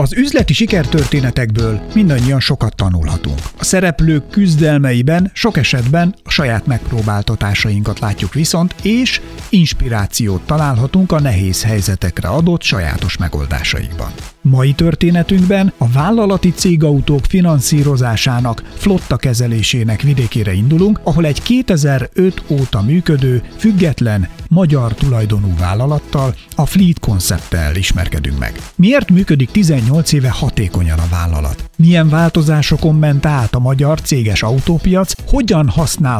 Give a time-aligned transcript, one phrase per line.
[0.00, 3.38] Az üzleti sikertörténetekből mindannyian sokat tanulhatunk.
[3.58, 11.62] A szereplők küzdelmeiben sok esetben a saját megpróbáltatásainkat látjuk viszont, és inspirációt találhatunk a nehéz
[11.62, 14.12] helyzetekre adott sajátos megoldásaikban.
[14.42, 23.42] Mai történetünkben a vállalati cégautók finanszírozásának, flotta kezelésének vidékére indulunk, ahol egy 2005 óta működő,
[23.56, 28.60] független, magyar tulajdonú vállalattal, a Fleet Concept-tel ismerkedünk meg.
[28.74, 31.70] Miért működik 18 éve hatékonyan a vállalat?
[31.76, 35.12] Milyen változásokon ment át a magyar céges autópiac?
[35.30, 35.68] Hogyan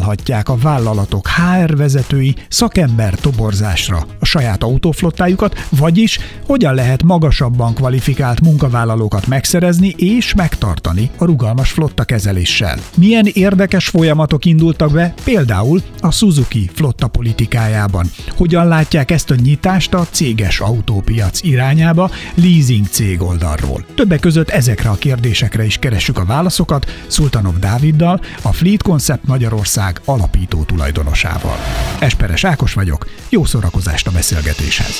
[0.00, 8.40] használhatják a vállalatok HR vezetői szakember toborzásra a saját autóflottájukat, vagyis hogyan lehet magasabban kvalifikált
[8.40, 12.78] munkavállalókat megszerezni és megtartani a rugalmas flotta kezeléssel?
[12.96, 18.06] Milyen érdekes folyamatok indultak be például a Suzuki flotta politikájában?
[18.36, 23.84] Hogyan látják ezt a nyitást a céges autópiac irányába leasing cég oldalról?
[23.94, 29.89] Többek között ezekre a kérdésekre is keressük a válaszokat Szultanov Dáviddal, a Fleet Concept Magyarország
[30.04, 31.56] alapító tulajdonosával.
[31.98, 34.94] Esperes Ákos vagyok, jó szórakozást a beszélgetéshez.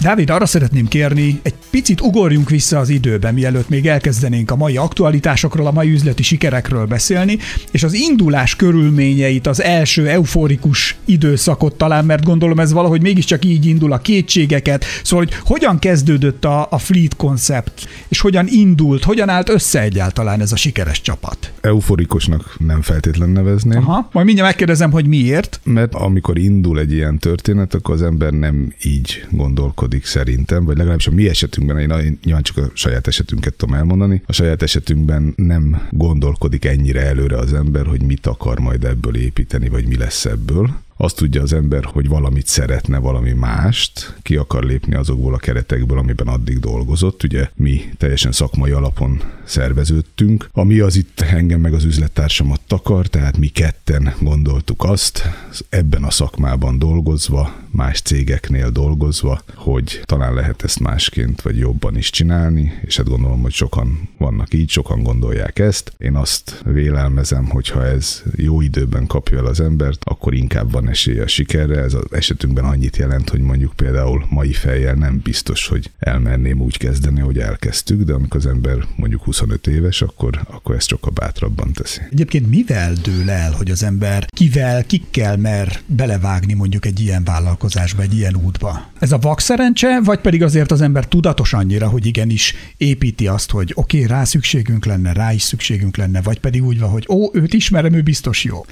[0.00, 4.76] Dávid, arra szeretném kérni, egy picit ugorjunk vissza az időbe, mielőtt még elkezdenénk a mai
[4.76, 7.38] aktualitásokról, a mai üzleti sikerekről beszélni,
[7.70, 13.66] és az indulás körülményeit, az első euforikus időszakot talán, mert gondolom ez valahogy mégiscsak így
[13.66, 19.28] indul a kétségeket, szóval hogy hogyan kezdődött a, a Fleet Concept, és hogyan indult, hogyan
[19.28, 21.52] állt össze egyáltalán ez a sikeres csapat?
[21.60, 23.88] Euforikusnak nem feltétlen nevezném.
[23.88, 25.60] Aha, majd mindjárt megkérdezem, hogy miért.
[25.64, 31.06] Mert amikor indul egy ilyen történet, akkor az ember nem így gondolkodik szerintem, vagy legalábbis
[31.06, 35.88] a mi esetünkben, én nyilván csak a saját esetünket tudom elmondani, a saját esetünkben nem
[35.90, 40.70] gondolkodik ennyire előre az ember, hogy mit akar majd ebből építeni, vagy mi lesz ebből
[41.00, 45.98] azt tudja az ember, hogy valamit szeretne, valami mást, ki akar lépni azokból a keretekből,
[45.98, 47.22] amiben addig dolgozott.
[47.22, 53.38] Ugye mi teljesen szakmai alapon szerveződtünk, ami az itt engem meg az üzlettársamat takar, tehát
[53.38, 55.22] mi ketten gondoltuk azt,
[55.68, 62.10] ebben a szakmában dolgozva, más cégeknél dolgozva, hogy talán lehet ezt másként vagy jobban is
[62.10, 65.92] csinálni, és hát gondolom, hogy sokan vannak így, sokan gondolják ezt.
[65.98, 70.87] Én azt vélelmezem, hogy ha ez jó időben kapja el az embert, akkor inkább van
[70.88, 71.82] esélye a sikerre.
[71.82, 76.76] Ez az esetünkben annyit jelent, hogy mondjuk például mai fejjel nem biztos, hogy elmerném úgy
[76.76, 81.72] kezdeni, hogy elkezdtük, de amikor az ember mondjuk 25 éves, akkor, akkor ezt sokkal bátrabban
[81.72, 82.00] teszi.
[82.10, 88.02] Egyébként mivel dől el, hogy az ember kivel, kikkel mer belevágni mondjuk egy ilyen vállalkozásba,
[88.02, 88.90] egy ilyen útba?
[88.98, 93.72] Ez a vakszerencse, vagy pedig azért az ember tudatos annyira, hogy igenis építi azt, hogy
[93.74, 97.30] oké, okay, rá szükségünk lenne, rá is szükségünk lenne, vagy pedig úgy van, hogy ó,
[97.32, 98.64] őt ismerem, ő biztos jó.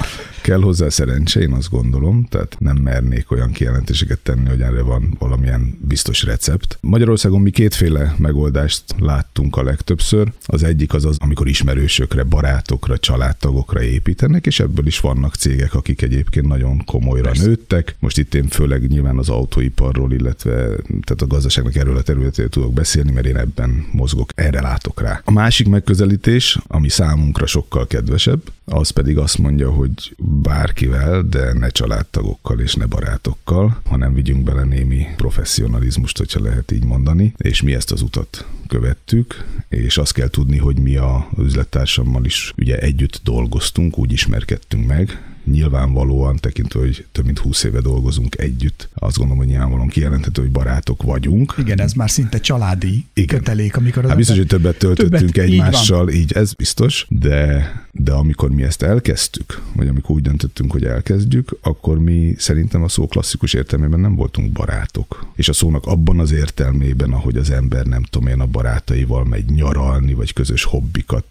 [0.43, 5.17] Kell hozzá szerencse, én azt gondolom, tehát nem mernék olyan kijelentéseket tenni, hogy erre van
[5.19, 6.79] valamilyen biztos recept.
[6.81, 10.33] Magyarországon mi kétféle megoldást láttunk a legtöbbször.
[10.47, 16.03] Az egyik az az, amikor ismerősökre, barátokra, családtagokra építenek, és ebből is vannak cégek, akik
[16.03, 17.47] egyébként nagyon komolyra Persze.
[17.47, 17.97] nőttek.
[17.99, 20.53] Most itt én főleg nyilván az autóiparról, illetve
[20.87, 25.21] tehát a gazdaságnak erről a területéről tudok beszélni, mert én ebben mozgok, erre látok rá.
[25.25, 31.71] A másik megközelítés, ami számunkra sokkal kedvesebb, az pedig azt mondja, hogy bárkivel, de ne
[31.97, 37.75] családtagokkal és ne barátokkal, hanem vigyünk bele némi professzionalizmust, hogyha lehet így mondani, és mi
[37.75, 43.21] ezt az utat követtük, és azt kell tudni, hogy mi a üzlettársammal is ugye együtt
[43.25, 49.43] dolgoztunk, úgy ismerkedtünk meg, nyilvánvalóan tekintve, hogy több mint 20 éve dolgozunk együtt, azt gondolom,
[49.43, 51.55] hogy nyilvánvalóan kijelenthető, hogy barátok vagyunk.
[51.59, 53.39] Igen, ez már szinte családi Igen.
[53.39, 57.73] kötelék, amikor az hát biztos, hogy többet töltöttünk többet, egymással, így, így ez biztos, de,
[57.93, 62.89] de amikor mi ezt elkezdtük, vagy amikor úgy döntöttünk, hogy elkezdjük, akkor mi szerintem a
[62.89, 65.27] szó klasszikus értelmében nem voltunk barátok.
[65.35, 69.45] És a szónak abban az értelmében, ahogy az ember nem tudom én a barátaival megy
[69.45, 71.25] nyaralni, vagy közös hobbikat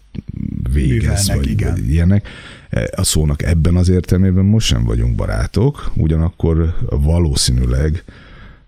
[0.72, 1.70] végez, vagy, igen.
[1.70, 2.28] vagy ilyenek.
[2.70, 8.04] E, a szónak ebben az értelmében most sem vagyunk barátok, ugyanakkor valószínűleg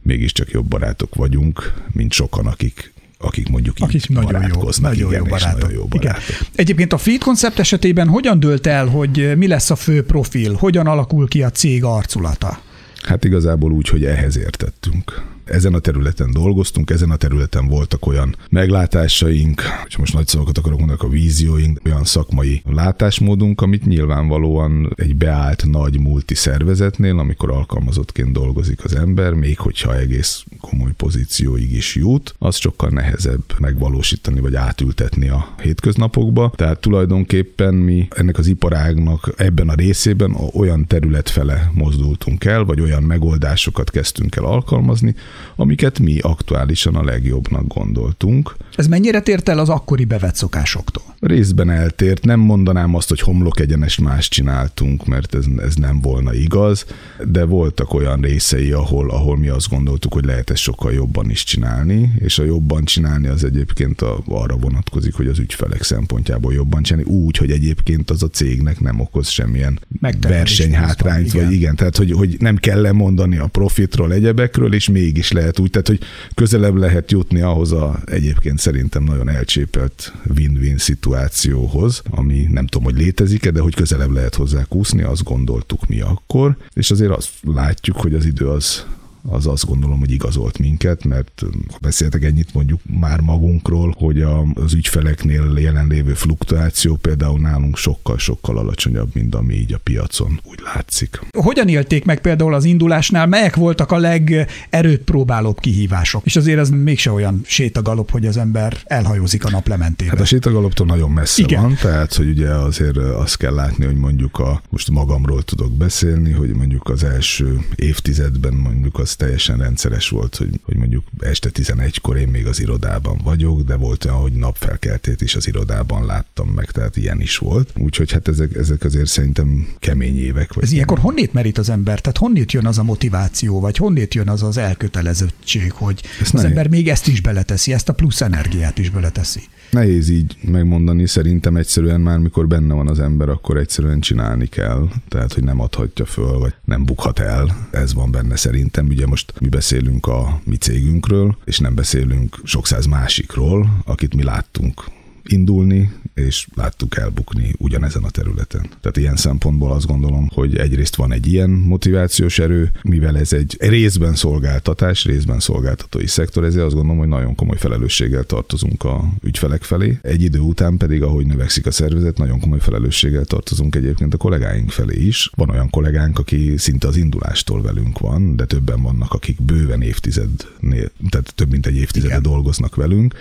[0.02, 5.22] mégiscsak jobb barátok vagyunk, mint sokan, akik akik mondjuk akik így nagyon jó, nagyon igen,
[5.22, 5.60] jó barátok.
[5.60, 6.22] Nagyon jó barátok.
[6.22, 6.46] Igen.
[6.54, 10.86] Egyébként a Feed koncept esetében hogyan dölt el, hogy mi lesz a fő profil, hogyan
[10.86, 12.60] alakul ki a cég arculata?
[13.02, 18.36] Hát igazából úgy, hogy ehhez értettünk ezen a területen dolgoztunk, ezen a területen voltak olyan
[18.50, 25.16] meglátásaink, és most nagy szavakat akarok mondani, a vízióink, olyan szakmai látásmódunk, amit nyilvánvalóan egy
[25.16, 31.94] beállt nagy multi szervezetnél, amikor alkalmazottként dolgozik az ember, még hogyha egész komoly pozícióig is
[31.94, 36.52] jut, az sokkal nehezebb megvalósítani vagy átültetni a hétköznapokba.
[36.56, 42.80] Tehát tulajdonképpen mi ennek az iparágnak ebben a részében olyan terület fele mozdultunk el, vagy
[42.80, 45.14] olyan megoldásokat kezdtünk el alkalmazni,
[45.56, 48.56] amiket mi aktuálisan a legjobbnak gondoltunk.
[48.76, 51.02] Ez mennyire tért el az akkori bevett szokásoktól?
[51.20, 56.34] Részben eltért, nem mondanám azt, hogy homlok egyenes más csináltunk, mert ez, ez nem volna
[56.34, 56.86] igaz,
[57.24, 61.44] de voltak olyan részei, ahol, ahol mi azt gondoltuk, hogy lehet ezt sokkal jobban is
[61.44, 66.82] csinálni, és a jobban csinálni az egyébként a, arra vonatkozik, hogy az ügyfelek szempontjából jobban
[66.82, 69.80] csinálni, úgy, hogy egyébként az a cégnek nem okoz semmilyen
[70.20, 75.58] versenyhátrányt, vagy igen, tehát hogy, hogy nem kell lemondani a profitról, egyebekről, és mégis lehet
[75.58, 76.00] úgy, tehát hogy
[76.34, 83.02] közelebb lehet jutni ahhoz a egyébként szerintem nagyon elcsépelt win-win szituációhoz, ami nem tudom, hogy
[83.02, 87.96] létezik-e, de hogy közelebb lehet hozzá kúszni, azt gondoltuk mi akkor, és azért azt látjuk,
[87.96, 88.86] hogy az idő az
[89.22, 94.22] az azt gondolom, hogy igazolt minket, mert ha beszéltek ennyit mondjuk már magunkról, hogy
[94.54, 101.20] az ügyfeleknél jelenlévő fluktuáció például nálunk sokkal-sokkal alacsonyabb, mint ami így a piacon úgy látszik.
[101.38, 106.24] Hogyan élték meg például az indulásnál, melyek voltak a legerőt próbálóbb kihívások?
[106.24, 110.10] És azért ez mégse olyan sétagalop, hogy az ember elhajózik a naplementébe.
[110.10, 111.62] Hát a sétagaloptól nagyon messze Igen.
[111.62, 116.32] van, tehát hogy ugye azért azt kell látni, hogy mondjuk a, most magamról tudok beszélni,
[116.32, 122.16] hogy mondjuk az első évtizedben mondjuk az teljesen rendszeres volt, hogy, hogy mondjuk este 11-kor
[122.16, 126.70] én még az irodában vagyok, de volt olyan, hogy napfelkeltét is az irodában láttam meg,
[126.70, 127.72] tehát ilyen is volt.
[127.76, 130.52] Úgyhogy hát ezek, ezek azért szerintem kemény évek.
[130.52, 132.00] Vagy Ez ilyenkor honnét merít az ember?
[132.00, 136.44] Tehát honnét jön az a motiváció, vagy honnét jön az az elkötelezettség, hogy ezt az
[136.44, 139.40] ember még ezt is beleteszi, ezt a plusz energiát is beleteszi?
[139.70, 144.88] Nehéz így megmondani, szerintem egyszerűen már mikor benne van az ember, akkor egyszerűen csinálni kell,
[145.08, 148.86] tehát hogy nem adhatja föl, vagy nem bukhat el, ez van benne szerintem.
[148.98, 154.22] Ugye most mi beszélünk a mi cégünkről, és nem beszélünk sok száz másikról, akit mi
[154.22, 154.84] láttunk
[155.28, 158.60] indulni, és láttuk elbukni ugyanezen a területen.
[158.80, 163.56] Tehát ilyen szempontból azt gondolom, hogy egyrészt van egy ilyen motivációs erő, mivel ez egy
[163.58, 169.62] részben szolgáltatás, részben szolgáltatói szektor, ezért azt gondolom, hogy nagyon komoly felelősséggel tartozunk a ügyfelek
[169.62, 169.98] felé.
[170.02, 174.70] Egy idő után pedig, ahogy növekszik a szervezet, nagyon komoly felelősséggel tartozunk egyébként a kollégáink
[174.70, 175.30] felé is.
[175.34, 180.90] Van olyan kollégánk, aki szinte az indulástól velünk van, de többen vannak, akik bőven évtizednél,
[181.08, 183.14] tehát több mint egy évtizede dolgoznak velünk,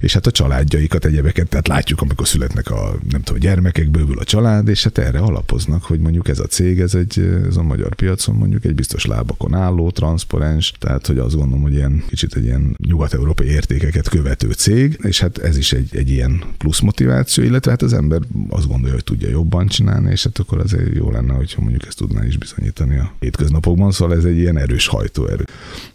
[0.00, 4.24] és hát a családjaikat, egyebeket, tehát látjuk, amikor születnek a, nem tudom, gyermekek, bővül a
[4.24, 7.94] család, és hát erre alapoznak, hogy mondjuk ez a cég, ez, egy, ez a magyar
[7.94, 12.44] piacon mondjuk egy biztos lábakon álló, transzparens, tehát hogy azt gondolom, hogy ilyen kicsit egy
[12.44, 17.70] ilyen nyugat-európai értékeket követő cég, és hát ez is egy, egy ilyen plusz motiváció, illetve
[17.70, 21.34] hát az ember azt gondolja, hogy tudja jobban csinálni, és hát akkor azért jó lenne,
[21.34, 25.44] hogyha mondjuk ezt tudná is bizonyítani a hétköznapokban, szóval ez egy ilyen erős hajtóerő.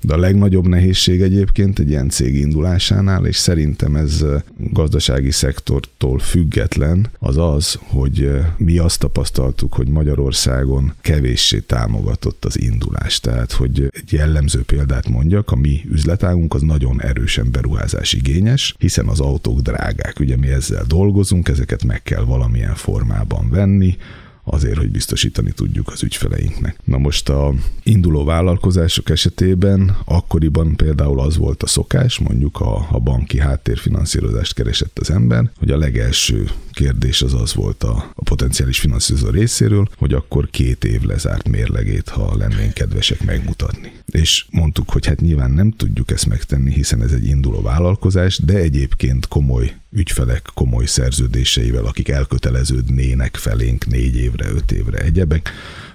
[0.02, 6.20] De a legnagyobb nehézség egyébként egy ilyen cég indulásánál, és szerintem szerintem ez gazdasági szektortól
[6.20, 13.20] független, az az, hogy mi azt tapasztaltuk, hogy Magyarországon kevéssé támogatott az indulás.
[13.20, 19.08] Tehát, hogy egy jellemző példát mondjak, a mi üzletágunk az nagyon erősen beruházás igényes, hiszen
[19.08, 20.20] az autók drágák.
[20.20, 23.98] Ugye mi ezzel dolgozunk, ezeket meg kell valamilyen formában venni,
[24.44, 26.80] azért, hogy biztosítani tudjuk az ügyfeleinknek.
[26.84, 27.54] Na most a
[27.84, 35.00] induló vállalkozások esetében akkoriban például az volt a szokás, mondjuk a, a banki háttérfinanszírozást keresett
[35.00, 36.50] az ember, hogy a legelső
[36.82, 42.10] kérdés az az volt a, a potenciális finanszírozó részéről, hogy akkor két év lezárt mérlegét,
[42.10, 43.92] ha lennénk kedvesek megmutatni.
[44.06, 48.54] És mondtuk, hogy hát nyilván nem tudjuk ezt megtenni, hiszen ez egy induló vállalkozás, de
[48.54, 55.50] egyébként komoly ügyfelek komoly szerződéseivel, akik elköteleződnének felénk négy évre, öt évre egyebek,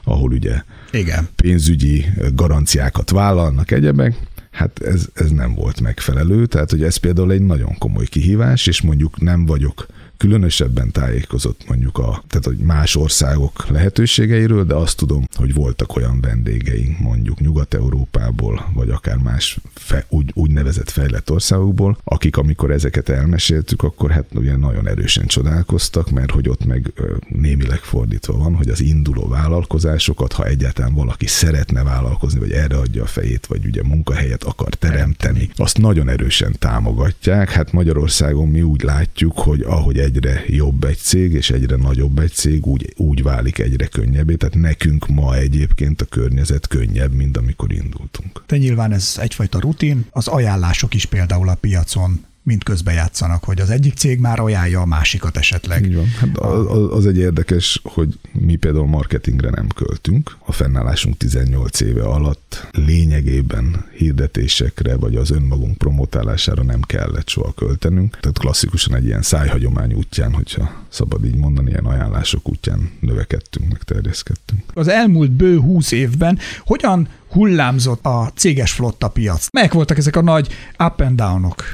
[0.04, 0.62] ahol ugye
[0.92, 1.28] Igen.
[1.36, 4.16] pénzügyi garanciákat vállalnak egyebek,
[4.50, 8.80] hát ez, ez nem volt megfelelő, tehát hogy ez például egy nagyon komoly kihívás, és
[8.80, 9.86] mondjuk nem vagyok
[10.16, 16.20] különösebben tájékozott mondjuk a, tehát hogy más országok lehetőségeiről, de azt tudom, hogy voltak olyan
[16.20, 23.82] vendégeink mondjuk Nyugat-Európából, vagy akár más fe, úgy, úgynevezett fejlett országokból, akik amikor ezeket elmeséltük,
[23.82, 26.92] akkor hát ugye nagyon erősen csodálkoztak, mert hogy ott meg
[27.28, 33.02] némileg fordítva van, hogy az induló vállalkozásokat, ha egyáltalán valaki szeretne vállalkozni, vagy erre adja
[33.02, 37.50] a fejét, vagy ugye munkahelyet akar teremteni, azt nagyon erősen támogatják.
[37.50, 42.32] Hát Magyarországon mi úgy látjuk, hogy ahogy egyre jobb egy cég, és egyre nagyobb egy
[42.32, 44.34] cég, úgy, úgy válik egyre könnyebbé.
[44.34, 48.42] Tehát nekünk ma egyébként a környezet könnyebb, mint amikor indultunk.
[48.46, 50.06] De nyilván ez egyfajta rutin.
[50.10, 54.86] Az ajánlások is például a piacon mint közbejátszanak, hogy az egyik cég már ajánlja a
[54.86, 55.84] másikat esetleg.
[55.84, 56.06] Így van.
[56.06, 60.36] Hát az, az egy érdekes, hogy mi például marketingre nem költünk.
[60.44, 68.18] A fennállásunk 18 éve alatt lényegében hirdetésekre vagy az önmagunk promotálására nem kellett soha költenünk.
[68.20, 73.82] Tehát klasszikusan egy ilyen szájhagyomány útján, hogyha szabad így mondani, ilyen ajánlások útján növekedtünk, meg
[73.82, 74.62] terjeszkedtünk.
[74.74, 79.48] Az elmúlt bő 20 évben hogyan hullámzott a céges flotta piac?
[79.52, 80.48] Melyek voltak ezek a nagy
[80.78, 81.64] up and downok?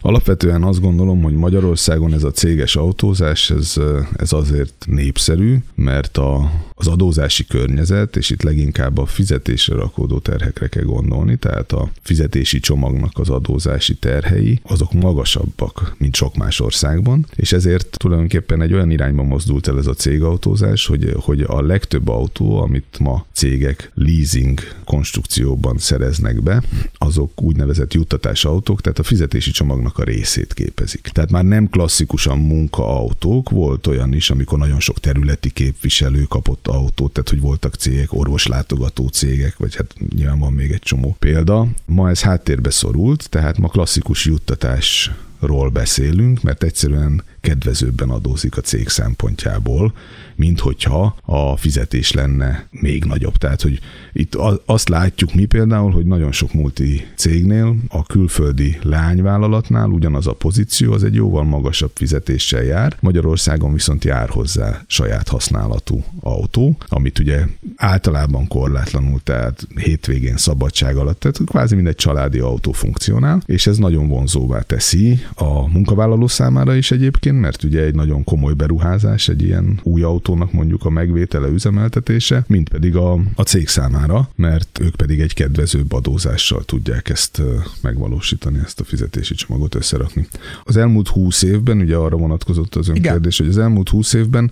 [0.00, 3.74] Alapvetően azt gondolom, hogy Magyarországon ez a céges autózás, ez,
[4.16, 10.68] ez azért népszerű, mert a, az adózási környezet, és itt leginkább a fizetésre rakódó terhekre
[10.68, 17.26] kell gondolni, tehát a fizetési csomagnak az adózási terhei, azok magasabbak, mint sok más országban,
[17.36, 22.08] és ezért tulajdonképpen egy olyan irányba mozdult el ez a cégautózás, hogy, hogy a legtöbb
[22.08, 26.62] autó, amit ma cégek leasing konstrukcióban szereznek be,
[26.92, 31.00] azok úgynevezett juttatás autók, tehát a fizetési csomagnak a részét képezik.
[31.00, 37.12] Tehát már nem klasszikusan munkaautók, volt olyan is, amikor nagyon sok területi képviselő kapott autót,
[37.12, 41.66] tehát hogy voltak cégek, orvoslátogató cégek, vagy hát nyilván van még egy csomó példa.
[41.86, 48.88] Ma ez háttérbe szorult, tehát ma klasszikus juttatásról beszélünk, mert egyszerűen kedvezőbben adózik a cég
[48.88, 49.92] szempontjából,
[50.34, 53.36] mint hogyha a fizetés lenne még nagyobb.
[53.36, 53.80] Tehát, hogy
[54.12, 60.32] itt azt látjuk mi például, hogy nagyon sok multi cégnél, a külföldi lányvállalatnál ugyanaz a
[60.32, 62.96] pozíció, az egy jóval magasabb fizetéssel jár.
[63.00, 67.44] Magyarországon viszont jár hozzá saját használatú autó, amit ugye
[67.76, 74.08] általában korlátlanul, tehát hétvégén szabadság alatt, tehát kvázi mindegy családi autó funkcionál, és ez nagyon
[74.08, 79.80] vonzóvá teszi a munkavállaló számára is egyébként, mert ugye egy nagyon komoly beruházás, egy ilyen
[79.82, 85.20] új autónak mondjuk a megvétele, üzemeltetése, mint pedig a, a cég számára, mert ők pedig
[85.20, 87.42] egy kedvezőbb adózással tudják ezt
[87.82, 90.26] megvalósítani, ezt a fizetési csomagot összerakni.
[90.64, 94.50] Az elmúlt húsz évben, ugye arra vonatkozott az önkérdés, hogy az elmúlt húsz évben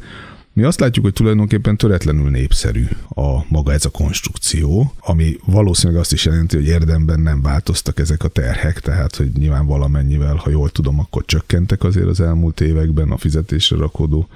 [0.56, 6.12] mi azt látjuk, hogy tulajdonképpen töretlenül népszerű a maga ez a konstrukció, ami valószínűleg azt
[6.12, 10.70] is jelenti, hogy érdemben nem változtak ezek a terhek, tehát hogy nyilván valamennyivel, ha jól
[10.70, 14.28] tudom, akkor csökkentek azért az elmúlt években a fizetésre rakódó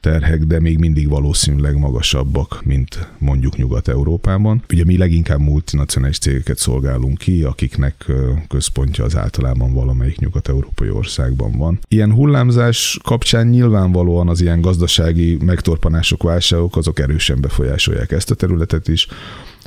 [0.00, 4.62] terhek, de még mindig valószínűleg magasabbak, mint mondjuk Nyugat-Európában.
[4.72, 8.12] Ugye mi leginkább multinacionális cégeket szolgálunk ki, akiknek
[8.48, 11.78] központja az általában valamelyik nyugat-európai országban van.
[11.88, 18.88] Ilyen hullámzás kapcsán nyilvánvalóan az ilyen gazdasági megtorpanások, válságok, azok erősen befolyásolják ezt a területet
[18.88, 19.08] is.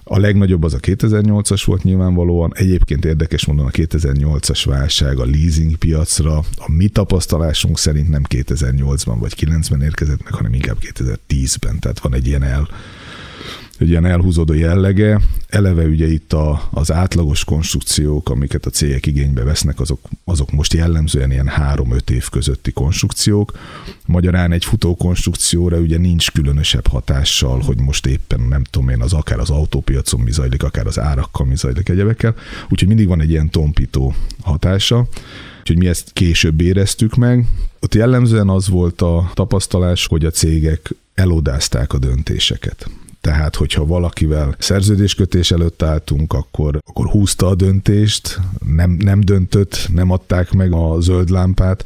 [0.03, 2.51] A legnagyobb az a 2008-as volt nyilvánvalóan.
[2.55, 9.15] Egyébként érdekes mondani, a 2008-as válság a leasing piacra a mi tapasztalásunk szerint nem 2008-ban
[9.19, 11.79] vagy 9-ben érkezett meg, hanem inkább 2010-ben.
[11.79, 12.67] Tehát van egy ilyen el
[13.79, 15.21] egy ilyen elhúzódó jellege.
[15.47, 20.73] Eleve ugye itt a, az átlagos konstrukciók, amiket a cégek igénybe vesznek, azok, azok most
[20.73, 23.51] jellemzően ilyen három-öt év közötti konstrukciók.
[24.05, 29.13] Magyarán egy futó konstrukcióra ugye nincs különösebb hatással, hogy most éppen nem tudom én, az
[29.13, 32.35] akár az autópiacon mi zajlik, akár az árakkal mi zajlik egyebekkel.
[32.69, 35.07] Úgyhogy mindig van egy ilyen tompító hatása.
[35.59, 37.47] Úgyhogy mi ezt később éreztük meg.
[37.79, 42.89] Ott jellemzően az volt a tapasztalás, hogy a cégek elodázták a döntéseket.
[43.23, 48.39] Tehát, hogyha valakivel szerződéskötés előtt álltunk, akkor, akkor húzta a döntést,
[48.75, 51.85] nem, nem döntött, nem adták meg a zöld lámpát.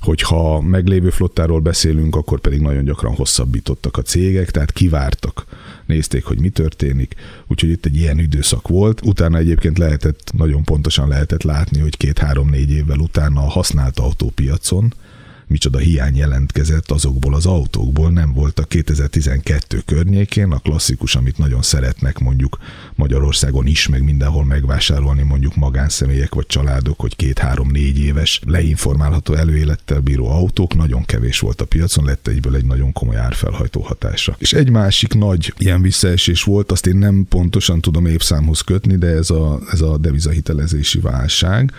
[0.00, 5.44] Hogyha meglévő flottáról beszélünk, akkor pedig nagyon gyakran hosszabbítottak a cégek, tehát kivártak
[5.86, 7.14] nézték, hogy mi történik,
[7.46, 9.00] úgyhogy itt egy ilyen időszak volt.
[9.04, 14.94] Utána egyébként lehetett, nagyon pontosan lehetett látni, hogy két-három-négy évvel utána a használt autópiacon
[15.48, 21.62] micsoda hiány jelentkezett azokból az autókból, nem volt a 2012 környékén, a klasszikus, amit nagyon
[21.62, 22.58] szeretnek mondjuk
[22.94, 30.28] Magyarországon is, meg mindenhol megvásárolni mondjuk magánszemélyek vagy családok, hogy két-három-négy éves leinformálható előélettel bíró
[30.28, 34.36] autók, nagyon kevés volt a piacon, lett egyből egy nagyon komoly árfelhajtó hatása.
[34.38, 39.06] És egy másik nagy ilyen visszaesés volt, azt én nem pontosan tudom évszámhoz kötni, de
[39.06, 41.72] ez a, ez a devizahitelezési válság,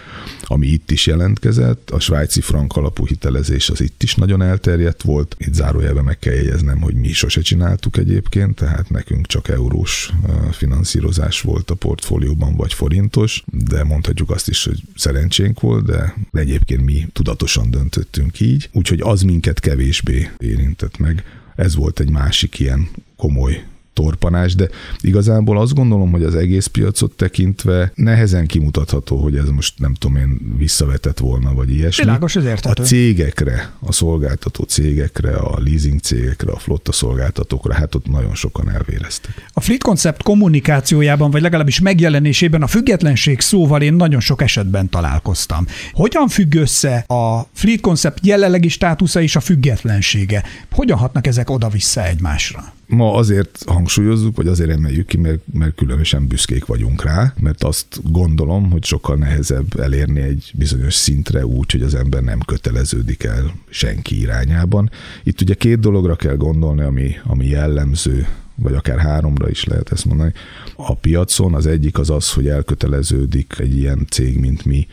[0.52, 5.02] ami itt is jelentkezett, a svájci frank alapú hitelezés és az itt is nagyon elterjedt
[5.02, 5.36] volt.
[5.38, 10.12] Itt zárójelben meg kell jegyeznem, hogy mi sose csináltuk egyébként, tehát nekünk csak eurós
[10.52, 16.86] finanszírozás volt a portfólióban, vagy forintos, de mondhatjuk azt is, hogy szerencsénk volt, de egyébként
[16.86, 21.24] mi tudatosan döntöttünk így, úgyhogy az minket kevésbé érintett meg.
[21.56, 23.64] Ez volt egy másik ilyen komoly
[24.00, 24.70] torpanás, de
[25.02, 30.16] igazából azt gondolom, hogy az egész piacot tekintve nehezen kimutatható, hogy ez most nem tudom
[30.18, 32.04] én visszavetett volna, vagy ilyesmi.
[32.04, 38.08] Világos, ez A cégekre, a szolgáltató cégekre, a leasing cégekre, a flotta szolgáltatókra, hát ott
[38.08, 39.50] nagyon sokan elvéreztek.
[39.54, 45.66] A Fleet Concept kommunikációjában, vagy legalábbis megjelenésében a függetlenség szóval én nagyon sok esetben találkoztam.
[45.92, 50.44] Hogyan függ össze a Fleet Concept jelenlegi státusza és a függetlensége?
[50.72, 52.78] Hogyan hatnak ezek oda-vissza egymásra?
[52.92, 58.12] Ma azért hangsúlyozzuk, vagy azért emeljük ki, mert, mert különösen büszkék vagyunk rá, mert azt
[58.12, 63.54] gondolom, hogy sokkal nehezebb elérni egy bizonyos szintre úgy, hogy az ember nem köteleződik el
[63.70, 64.92] senki irányában.
[65.24, 70.06] Itt ugye két dologra kell gondolni, ami, ami jellemző vagy akár háromra is lehet ezt
[70.06, 70.34] mondani.
[70.76, 74.88] A piacon az egyik az az, hogy elköteleződik egy ilyen cég, mint mi,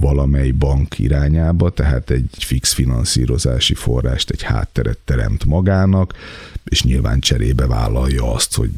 [0.00, 6.14] valamely bank irányába, tehát egy fix finanszírozási forrást, egy hátteret teremt magának,
[6.64, 8.70] és nyilván cserébe vállalja azt, hogy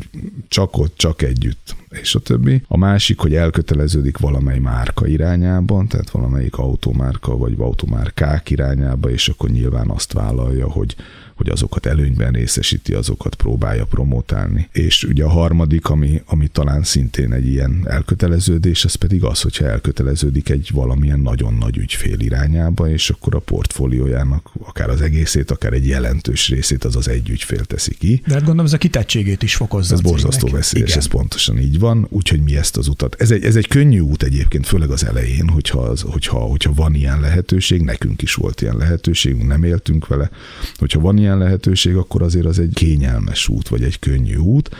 [0.48, 2.62] csak ott, csak együtt, és a többi.
[2.68, 9.50] A másik, hogy elköteleződik valamely márka irányában, tehát valamelyik automárka vagy automárkák irányába, és akkor
[9.50, 10.96] nyilván azt vállalja, hogy
[11.40, 14.68] hogy azokat előnyben részesíti, azokat próbálja promotálni.
[14.72, 19.66] És ugye a harmadik, ami, ami talán szintén egy ilyen elköteleződés, az pedig az, hogyha
[19.66, 25.72] elköteleződik egy valamilyen nagyon nagy ügyfél irányába, és akkor a portfóliójának akár az egészét, akár
[25.72, 28.22] egy jelentős részét az az egy ügyfél teszi ki.
[28.26, 29.94] De hát gondolom ez a kitettségét is fokozza.
[29.94, 30.98] Ez borzasztó veszélyes, Igen.
[30.98, 33.16] ez pontosan így van, úgyhogy mi ezt az utat.
[33.18, 36.94] Ez egy, ez egy könnyű út egyébként, főleg az elején, hogyha, az, hogyha, hogyha van
[36.94, 40.30] ilyen lehetőség, nekünk is volt ilyen lehetőségünk, nem éltünk vele,
[40.78, 44.70] hogyha van ilyen ilyen lehetőség, akkor azért az egy kényelmes út, vagy egy könnyű út,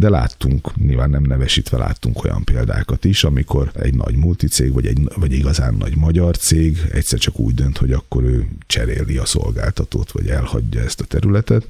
[0.00, 4.98] de láttunk, nyilván nem nevesítve láttunk olyan példákat is, amikor egy nagy multicég, vagy, egy,
[5.16, 10.12] vagy igazán nagy magyar cég egyszer csak úgy dönt, hogy akkor ő cseréli a szolgáltatót,
[10.12, 11.66] vagy elhagyja ezt a területet,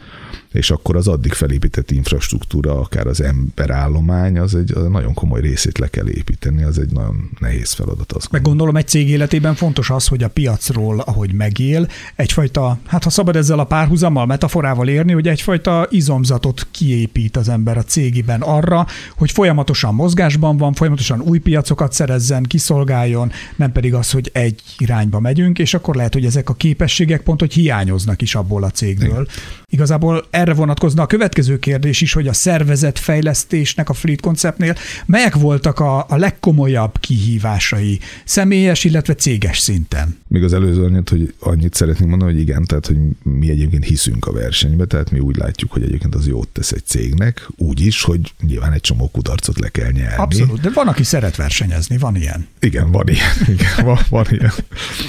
[0.52, 5.78] és akkor az addig felépített infrastruktúra, akár az emberállomány, az egy az nagyon komoly részét
[5.78, 8.12] le kell építeni, az egy nagyon nehéz feladat.
[8.12, 13.04] Azt Meg gondolom egy cég életében fontos az, hogy a piacról, ahogy megél, egyfajta, hát
[13.04, 17.82] ha szabad ezzel a párhuzammal, metaforával érni, hogy egyfajta izomzatot kiépít az ember a
[18.20, 18.86] cégiben arra,
[19.16, 25.20] hogy folyamatosan mozgásban van, folyamatosan új piacokat szerezzen, kiszolgáljon, nem pedig az, hogy egy irányba
[25.20, 29.08] megyünk, és akkor lehet, hogy ezek a képességek pont, hogy hiányoznak is abból a cégből.
[29.08, 29.26] Igen.
[29.68, 34.74] Igazából erre vonatkozna a következő kérdés is, hogy a szervezetfejlesztésnek a Fleet Conceptnél
[35.06, 40.18] melyek voltak a, a legkomolyabb kihívásai személyes, illetve céges szinten?
[40.28, 44.26] Még az előző annyit, hogy annyit szeretnénk mondani, hogy igen, tehát hogy mi egyébként hiszünk
[44.26, 48.02] a versenybe, tehát mi úgy látjuk, hogy egyébként az jót tesz egy cégnek, úgy is,
[48.10, 50.22] hogy nyilván egy csomó kudarcot le kell nyerni.
[50.22, 52.46] Abszolút, de van, aki szeret versenyezni, van ilyen.
[52.60, 53.30] Igen, van ilyen.
[53.54, 54.52] Igen, van, van ilyen.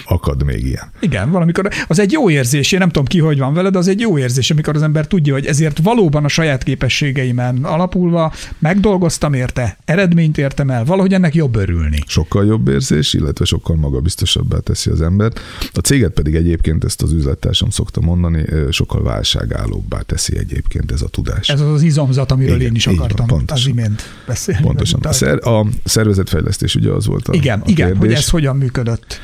[0.06, 0.92] Akad még ilyen.
[1.00, 4.00] Igen, valamikor az egy jó érzés, én nem tudom ki, hogy van veled, az egy
[4.00, 9.78] jó érzés, amikor az ember tudja, hogy ezért valóban a saját képességeimen alapulva megdolgoztam érte,
[9.86, 12.04] eredményt értem el, valahogy ennek jobb örülni.
[12.08, 15.40] Sokkal jobb érzés, illetve sokkal magabiztosabbá teszi az embert.
[15.74, 21.08] A céget pedig egyébként ezt az üzlettársam szokta mondani, sokkal válságállóbbá teszi egyébként ez a
[21.08, 21.50] tudás.
[21.50, 24.62] Ez az az izomzat, amiről igen, én is akartam van, az imént beszélni.
[24.62, 25.00] Pontosan.
[25.04, 28.08] A, szer, a szervezetfejlesztés ugye az volt a Igen, a igen kérdés.
[28.08, 29.20] hogy ez hogyan működött.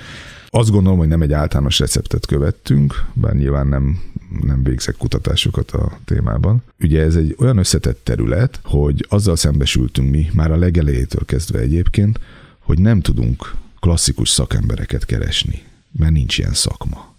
[0.50, 4.00] Azt gondolom, hogy nem egy általános receptet követtünk, bár nyilván nem,
[4.42, 6.64] nem végzek kutatásokat a témában.
[6.80, 12.20] Ugye ez egy olyan összetett terület, hogy azzal szembesültünk mi már a legelejétől kezdve egyébként,
[12.60, 17.16] hogy nem tudunk klasszikus szakembereket keresni, mert nincs ilyen szakma.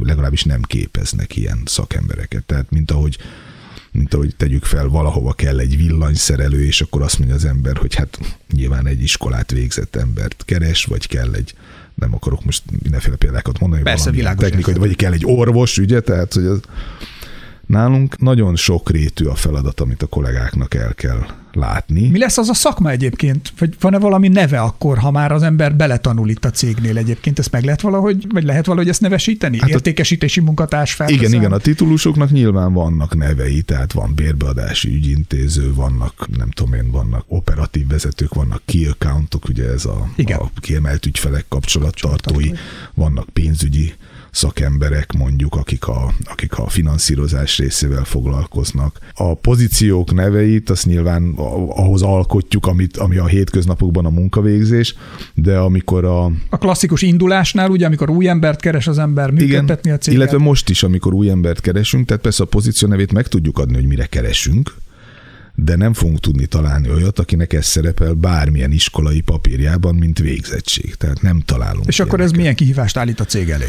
[0.00, 2.44] Legalábbis nem képeznek ilyen szakembereket.
[2.44, 3.18] Tehát, mint ahogy
[3.96, 7.94] mint ahogy tegyük fel, valahova kell egy villanyszerelő, és akkor azt mondja az ember, hogy
[7.94, 8.18] hát
[8.52, 11.54] nyilván egy iskolát végzett embert keres, vagy kell egy
[11.94, 16.32] nem akarok most mindenféle példákat mondani, Persze, világos technikai, vagy kell egy orvos, ugye, tehát
[16.32, 16.60] hogy az,
[17.66, 21.26] nálunk nagyon sok rétű a feladat, amit a kollégáknak el kell
[21.56, 22.08] látni.
[22.08, 23.52] Mi lesz az a szakma egyébként?
[23.58, 27.38] Vagy van-e valami neve akkor, ha már az ember beletanul itt a cégnél egyébként?
[27.38, 29.58] Ezt meg lehet valahogy, vagy lehet valahogy ezt nevesíteni?
[29.60, 31.24] Hát Értékesítési munkatárs felveszem?
[31.24, 36.90] Igen, igen, a titulusoknak nyilván vannak nevei, tehát van bérbeadási ügyintéző, vannak, nem tudom én,
[36.90, 40.38] vannak operatív vezetők, vannak key accountok, ugye ez a, igen.
[40.38, 42.50] a kiemelt ügyfelek kapcsolattartói,
[42.94, 43.94] vannak pénzügyi
[44.36, 48.98] szakemberek mondjuk, akik a, akik a finanszírozás részével foglalkoznak.
[49.14, 51.32] A pozíciók neveit azt nyilván
[51.68, 54.94] ahhoz alkotjuk, amit, ami a hétköznapokban a munkavégzés,
[55.34, 56.24] de amikor a...
[56.50, 60.20] A klasszikus indulásnál, ugye, amikor új embert keres az ember, működtetni igen, a céget.
[60.20, 63.74] Illetve most is, amikor új embert keresünk, tehát persze a pozíció nevét meg tudjuk adni,
[63.74, 64.74] hogy mire keresünk,
[65.54, 70.94] de nem fogunk tudni találni olyat, akinek ez szerepel bármilyen iskolai papírjában, mint végzettség.
[70.94, 71.86] Tehát nem találunk.
[71.86, 72.06] És ilyeneket.
[72.06, 73.66] akkor ez milyen kihívást állít a cég elé?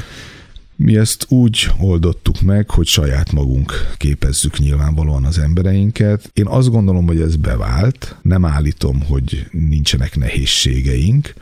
[0.80, 6.30] Mi ezt úgy oldottuk meg, hogy saját magunk képezzük nyilvánvalóan az embereinket.
[6.34, 8.16] Én azt gondolom, hogy ez bevált.
[8.22, 11.34] Nem állítom, hogy nincsenek nehézségeink,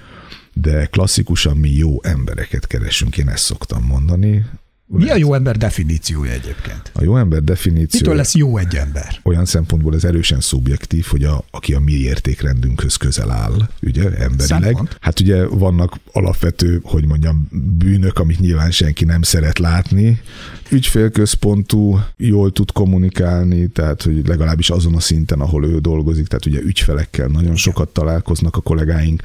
[0.53, 4.45] de klasszikusan mi jó embereket keresünk, én ezt szoktam mondani.
[4.87, 6.91] Mi a jó ember definíciója egyébként?
[6.93, 8.03] A jó ember definíciója...
[8.03, 9.19] Mitől lesz jó egy ember?
[9.23, 14.63] Olyan szempontból ez erősen szubjektív, hogy a, aki a mi értékrendünkhöz közel áll, ugye, emberileg.
[14.63, 14.97] Szempont.
[15.01, 20.21] Hát ugye vannak alapvető, hogy mondjam, bűnök, amit nyilván senki nem szeret látni,
[20.69, 26.59] ügyfélközpontú, jól tud kommunikálni, tehát hogy legalábbis azon a szinten, ahol ő dolgozik, tehát ugye
[26.61, 29.21] ügyfelekkel nagyon sokat találkoznak a kollégáink,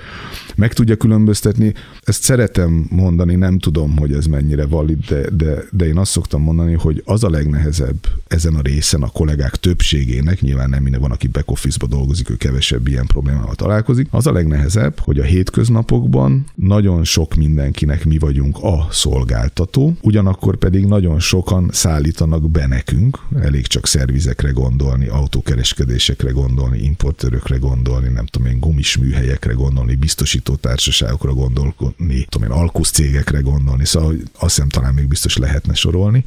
[0.54, 1.74] meg tudja különböztetni.
[2.02, 6.42] Ezt szeretem mondani, nem tudom, hogy ez mennyire valid, de, de, de én azt szoktam
[6.42, 11.10] mondani, hogy az a legnehezebb ezen a részen a kollégák többségének, nyilván nem minden van,
[11.10, 16.44] aki back office-ba dolgozik, ő kevesebb ilyen problémával találkozik, az a legnehezebb, hogy a hétköznapokban
[16.54, 23.66] nagyon sok mindenkinek mi vagyunk a szolgáltató, ugyanakkor pedig nagyon sokan szállítanak be nekünk, elég
[23.66, 31.32] csak szervizekre gondolni, autókereskedésekre gondolni, importőrökre gondolni, nem tudom én, gumis műhelyekre gondolni, biztosító társaságokra
[31.32, 36.24] gondolni, tudom én, alkuszcégekre gondolni, szóval azt hiszem talán még biztos lehetne sorolni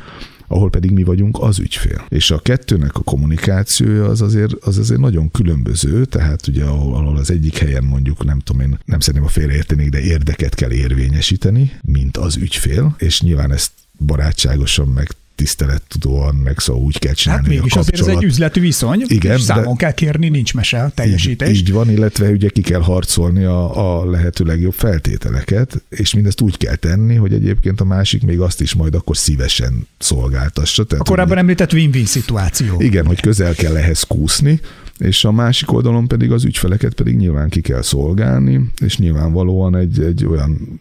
[0.48, 2.06] ahol pedig mi vagyunk az ügyfél.
[2.10, 7.18] És a kettőnek a kommunikációja az azért, az azért nagyon különböző, tehát ugye ahol, ahol
[7.18, 11.72] az egyik helyen mondjuk nem tudom én, nem szeretném a félreérteni, de érdeket kell érvényesíteni,
[11.82, 13.72] mint az ügyfél, és nyilván ezt
[14.06, 17.44] barátságosan meg tisztelettudóan, meg szóval úgy kell csinálni.
[17.44, 20.92] Hát mégis azért ez egy üzleti viszony, Igen, és számon de kell kérni, nincs mese,
[20.96, 21.50] teljesítés.
[21.50, 26.42] Így, így van, illetve ugye ki kell harcolni a, a lehető legjobb feltételeket, és mindezt
[26.42, 30.84] úgy kell tenni, hogy egyébként a másik még azt is majd akkor szívesen szolgáltassa.
[30.84, 32.82] Tehát, a korábban ugye, említett win-win szituáció.
[32.82, 34.60] Igen, hogy közel kell ehhez kúszni,
[34.98, 40.00] és a másik oldalon pedig az ügyfeleket pedig nyilván ki kell szolgálni, és nyilvánvalóan egy,
[40.00, 40.80] egy olyan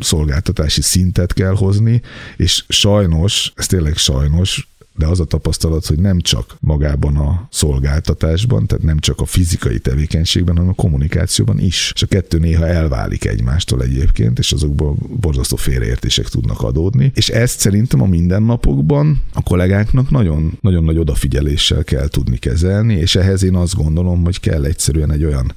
[0.00, 2.00] szolgáltatási szintet kell hozni,
[2.36, 8.66] és sajnos, ez tényleg sajnos, de az a tapasztalat, hogy nem csak magában a szolgáltatásban,
[8.66, 11.92] tehát nem csak a fizikai tevékenységben, hanem a kommunikációban is.
[11.94, 17.12] És a kettő néha elválik egymástól egyébként, és azokból borzasztó félreértések tudnak adódni.
[17.14, 23.14] És ezt szerintem a mindennapokban a kollégáknak nagyon, nagyon nagy odafigyeléssel kell tudni kezelni, és
[23.14, 25.54] ehhez én azt gondolom, hogy kell egyszerűen egy olyan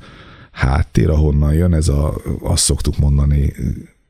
[0.51, 3.53] háttér, ahonnan jön ez a, azt szoktuk mondani,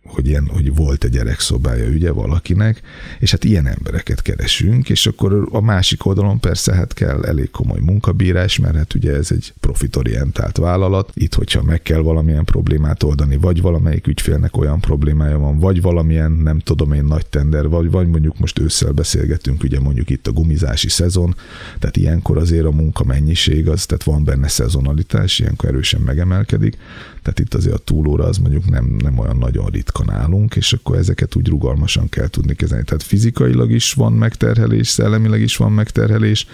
[0.06, 2.82] hogy, ilyen, hogy volt egy gyerekszobája ügye valakinek,
[3.20, 7.80] és hát ilyen embereket keresünk, és akkor a másik oldalon persze hát kell elég komoly
[7.80, 11.12] munkabírás, mert hát ugye ez egy profitorientált vállalat.
[11.14, 16.32] Itt, hogyha meg kell valamilyen problémát oldani, vagy valamelyik ügyfélnek olyan problémája van, vagy valamilyen,
[16.32, 20.32] nem tudom én, nagy tender, vagy, vagy mondjuk most ősszel beszélgetünk, ugye mondjuk itt a
[20.32, 21.36] gumizási szezon,
[21.80, 26.78] tehát ilyenkor azért a munka mennyiség az, tehát van benne szezonalitás, ilyenkor erősen megemelkedik,
[27.22, 30.98] tehát itt azért a túlóra az mondjuk nem, nem olyan nagyon ritka nálunk, és akkor
[30.98, 32.84] ezeket úgy rugalmasan kell tudni kezelni.
[32.84, 36.48] Tehát fizikailag is van megterhelés, szellemileg is van megterhelés,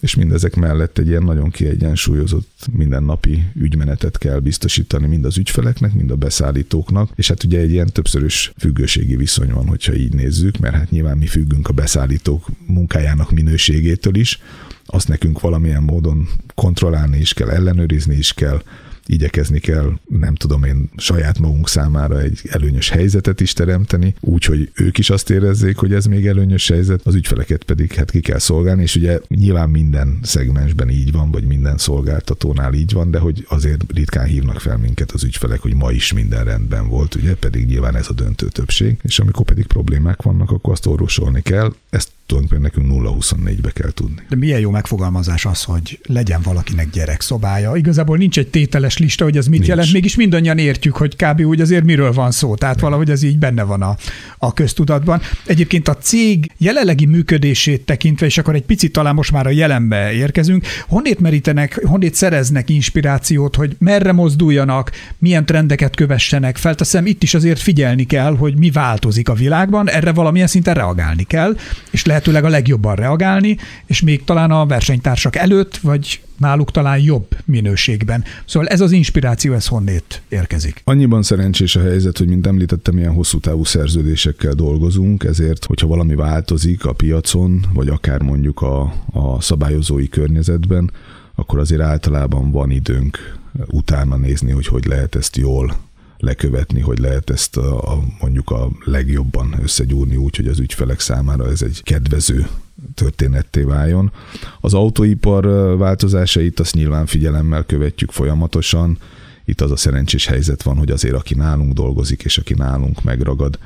[0.00, 6.10] és mindezek mellett egy ilyen nagyon kiegyensúlyozott mindennapi ügymenetet kell biztosítani mind az ügyfeleknek, mind
[6.10, 10.74] a beszállítóknak, és hát ugye egy ilyen többszörös függőségi viszony van, hogyha így nézzük, mert
[10.74, 14.40] hát nyilván mi függünk a beszállítók munkájának minőségétől is,
[14.86, 18.62] azt nekünk valamilyen módon kontrollálni is kell, ellenőrizni is kell,
[19.08, 24.98] igyekezni kell, nem tudom én, saját magunk számára egy előnyös helyzetet is teremteni, úgyhogy ők
[24.98, 28.82] is azt érezzék, hogy ez még előnyös helyzet, az ügyfeleket pedig hát ki kell szolgálni,
[28.82, 33.84] és ugye nyilván minden szegmensben így van, vagy minden szolgáltatónál így van, de hogy azért
[33.94, 37.96] ritkán hívnak fel minket az ügyfelek, hogy ma is minden rendben volt, ugye, pedig nyilván
[37.96, 41.74] ez a döntő többség, és amikor pedig problémák vannak, akkor azt orvosolni kell.
[41.90, 44.22] Ezt tulajdonképpen nekünk 0-24-be kell tudni.
[44.28, 47.76] De milyen jó megfogalmazás az, hogy legyen valakinek gyerekszobája.
[47.76, 49.68] Igazából nincs egy tételes lista, hogy ez mit nincs.
[49.68, 51.40] jelent, mégis mindannyian értjük, hogy kb.
[51.40, 52.54] úgy azért miről van szó.
[52.54, 52.84] Tehát Nem.
[52.84, 53.96] valahogy ez így benne van a,
[54.38, 55.20] a köztudatban.
[55.46, 60.12] Egyébként a cég jelenlegi működését tekintve, és akkor egy picit talán most már a jelenbe
[60.12, 66.56] érkezünk, honnét merítenek, honnét szereznek inspirációt, hogy merre mozduljanak, milyen trendeket kövessenek.
[66.56, 71.24] Felteszem, itt is azért figyelni kell, hogy mi változik a világban, erre valamilyen szinten reagálni
[71.24, 71.56] kell,
[71.90, 73.56] és lehet lehetőleg a legjobban reagálni,
[73.86, 78.24] és még talán a versenytársak előtt, vagy náluk talán jobb minőségben.
[78.44, 80.80] Szóval ez az inspiráció, ez honnét érkezik?
[80.84, 86.14] Annyiban szerencsés a helyzet, hogy mint említettem, ilyen hosszú távú szerződésekkel dolgozunk, ezért, hogyha valami
[86.14, 90.90] változik a piacon, vagy akár mondjuk a, a szabályozói környezetben,
[91.34, 95.76] akkor azért általában van időnk utána nézni, hogy hogy lehet ezt jól
[96.18, 101.50] lekövetni, hogy lehet ezt a, a, mondjuk a legjobban összegyúrni úgy, hogy az ügyfelek számára
[101.50, 102.46] ez egy kedvező
[102.94, 104.12] történetté váljon.
[104.60, 105.44] Az autóipar
[105.78, 108.98] változásait azt nyilván figyelemmel követjük folyamatosan.
[109.44, 113.58] Itt az a szerencsés helyzet van, hogy azért aki nálunk dolgozik, és aki nálunk megragad,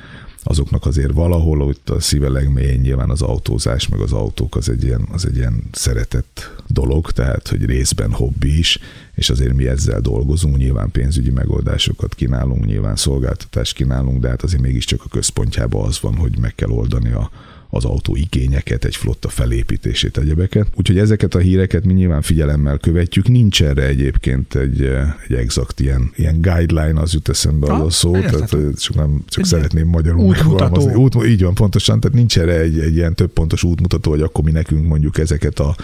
[0.43, 4.83] azoknak azért valahol ott a szíve legmélyén nyilván az autózás, meg az autók az egy
[4.83, 8.79] ilyen, az egy ilyen szeretett dolog, tehát hogy részben hobbi is,
[9.15, 14.61] és azért mi ezzel dolgozunk, nyilván pénzügyi megoldásokat kínálunk, nyilván szolgáltatást kínálunk, de hát azért
[14.61, 17.31] mégiscsak a központjában az van, hogy meg kell oldani a,
[17.73, 20.67] az autó igényeket, egy flotta felépítését, egyebeket.
[20.75, 23.27] Úgyhogy ezeket a híreket mi nyilván figyelemmel követjük.
[23.27, 24.81] Nincs erre egyébként egy,
[25.27, 29.45] egy exakt ilyen, ilyen guideline, az jut eszembe az a szó, tehát csak, nem, csak
[29.45, 30.91] szeretném magyarul útmutató.
[30.93, 34.43] Út, így van, pontosan, tehát nincs erre egy, egy ilyen több pontos útmutató, hogy akkor
[34.43, 35.75] mi nekünk mondjuk ezeket a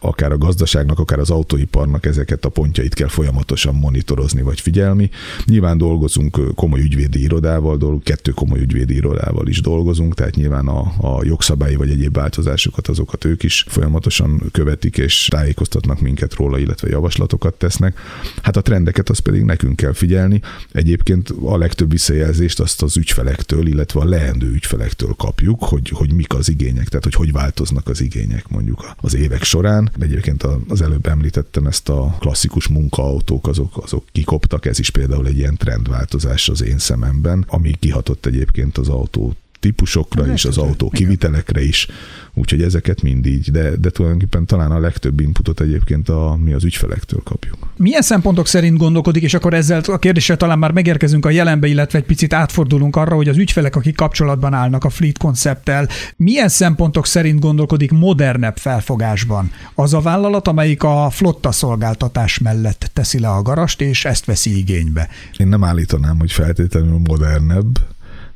[0.00, 5.10] akár a gazdaságnak, akár az autóiparnak ezeket a pontjait kell folyamatosan monitorozni vagy figyelni.
[5.44, 11.24] Nyilván dolgozunk komoly ügyvédi irodával, kettő komoly ügyvédi irodával is dolgozunk, tehát nyilván a, a
[11.34, 17.54] jogszabályi vagy egyéb változásokat azokat ők is folyamatosan követik és tájékoztatnak minket róla, illetve javaslatokat
[17.54, 17.98] tesznek.
[18.42, 20.40] Hát a trendeket az pedig nekünk kell figyelni.
[20.72, 26.34] Egyébként a legtöbb visszajelzést azt az ügyfelektől, illetve a leendő ügyfelektől kapjuk, hogy, hogy mik
[26.34, 29.90] az igények, tehát hogy hogy változnak az igények mondjuk az évek során.
[30.00, 35.38] Egyébként az előbb említettem ezt a klasszikus munkaautók, azok, azok kikoptak, ez is például egy
[35.38, 41.62] ilyen trendváltozás az én szememben, ami kihatott egyébként az autó típusokra és az autó kivitelekre
[41.62, 41.88] is,
[42.34, 46.64] úgyhogy ezeket mind így, de, de tulajdonképpen talán a legtöbb inputot egyébként a, mi az
[46.64, 47.56] ügyfelektől kapjuk.
[47.76, 51.98] Milyen szempontok szerint gondolkodik, és akkor ezzel a kérdéssel talán már megérkezünk a jelenbe, illetve
[51.98, 57.06] egy picit átfordulunk arra, hogy az ügyfelek, akik kapcsolatban állnak a Fleet koncepttel, milyen szempontok
[57.06, 59.50] szerint gondolkodik modernebb felfogásban?
[59.74, 64.58] Az a vállalat, amelyik a flotta szolgáltatás mellett teszi le a garast, és ezt veszi
[64.58, 65.08] igénybe.
[65.36, 67.78] Én nem állítanám, hogy feltétlenül modernebb,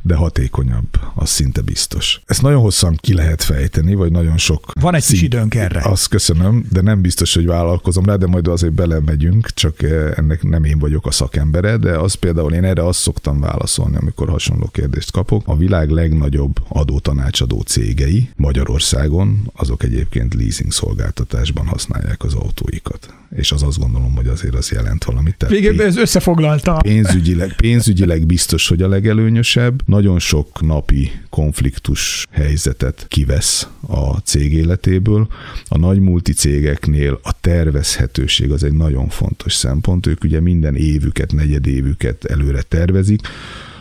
[0.03, 2.21] de hatékonyabb, az szinte biztos.
[2.27, 4.73] Ezt nagyon hosszan ki lehet fejteni, vagy nagyon sok...
[4.81, 5.81] Van egy kis időnk erre.
[5.85, 10.43] Azt köszönöm, de nem biztos, hogy vállalkozom rá, de majd azért belemegyünk, csak eh, ennek
[10.43, 14.69] nem én vagyok a szakembere, de az például én erre azt szoktam válaszolni, amikor hasonló
[14.73, 15.43] kérdést kapok.
[15.45, 23.15] A világ legnagyobb adótanácsadó cégei Magyarországon, azok egyébként leasing szolgáltatásban használják az autóikat.
[23.37, 25.47] És az azt gondolom, hogy azért az jelent valamit.
[25.49, 26.77] Végül ez összefoglalta.
[26.77, 35.29] Pénzügyileg, pénzügyileg biztos, hogy a legelőnyösebb, nagyon sok napi konfliktus helyzetet kivesz a cég életéből.
[35.69, 40.07] A nagy multicégeknél a tervezhetőség az egy nagyon fontos szempont.
[40.07, 43.21] Ők ugye minden évüket, negyedévüket előre tervezik,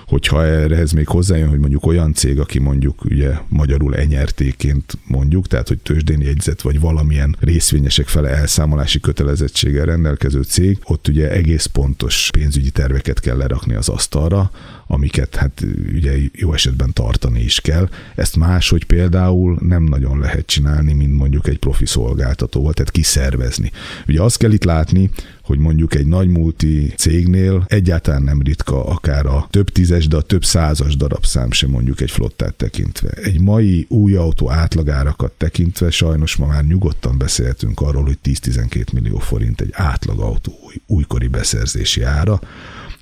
[0.08, 5.68] hogyha ehhez még hozzájön, hogy mondjuk olyan cég, aki mondjuk ugye magyarul enyertéként mondjuk, tehát
[5.68, 12.30] hogy tőzsdén jegyzet vagy valamilyen részvényesek fele elszámolási kötelezettséggel rendelkező cég, ott ugye egész pontos
[12.32, 14.52] pénzügyi terveket kell lerakni az asztalra,
[14.88, 17.90] amiket hát ugye jó esetben tartani is kell.
[18.16, 23.72] Ezt máshogy például nem nagyon lehet csinálni, mint mondjuk egy profi szolgáltatóval, tehát kiszervezni.
[24.08, 25.10] Ugye azt kell itt látni,
[25.42, 30.22] hogy mondjuk egy nagy multi cégnél egyáltalán nem ritka akár a több tízes, de a
[30.22, 33.10] több százas darabszám sem mondjuk egy flottát tekintve.
[33.10, 39.18] Egy mai új autó átlagárakat tekintve sajnos ma már nyugodtan beszélhetünk arról, hogy 10-12 millió
[39.18, 42.40] forint egy átlag autó új, újkori beszerzési ára,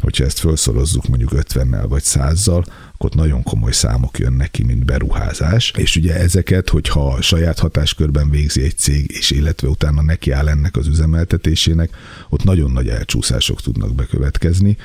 [0.06, 4.86] hogyha ezt felszorozzuk mondjuk 50-nel vagy 100-zal, akkor ott nagyon komoly számok jönnek ki, mint
[4.86, 5.74] beruházás.
[5.78, 10.76] És ugye ezeket, hogyha saját hatáskörben végzi egy cég, és illetve utána neki áll ennek
[10.76, 11.90] az üzemeltetésének,
[12.30, 14.78] ott nagyon nagy elcsúszások tudnak bekövetkezni.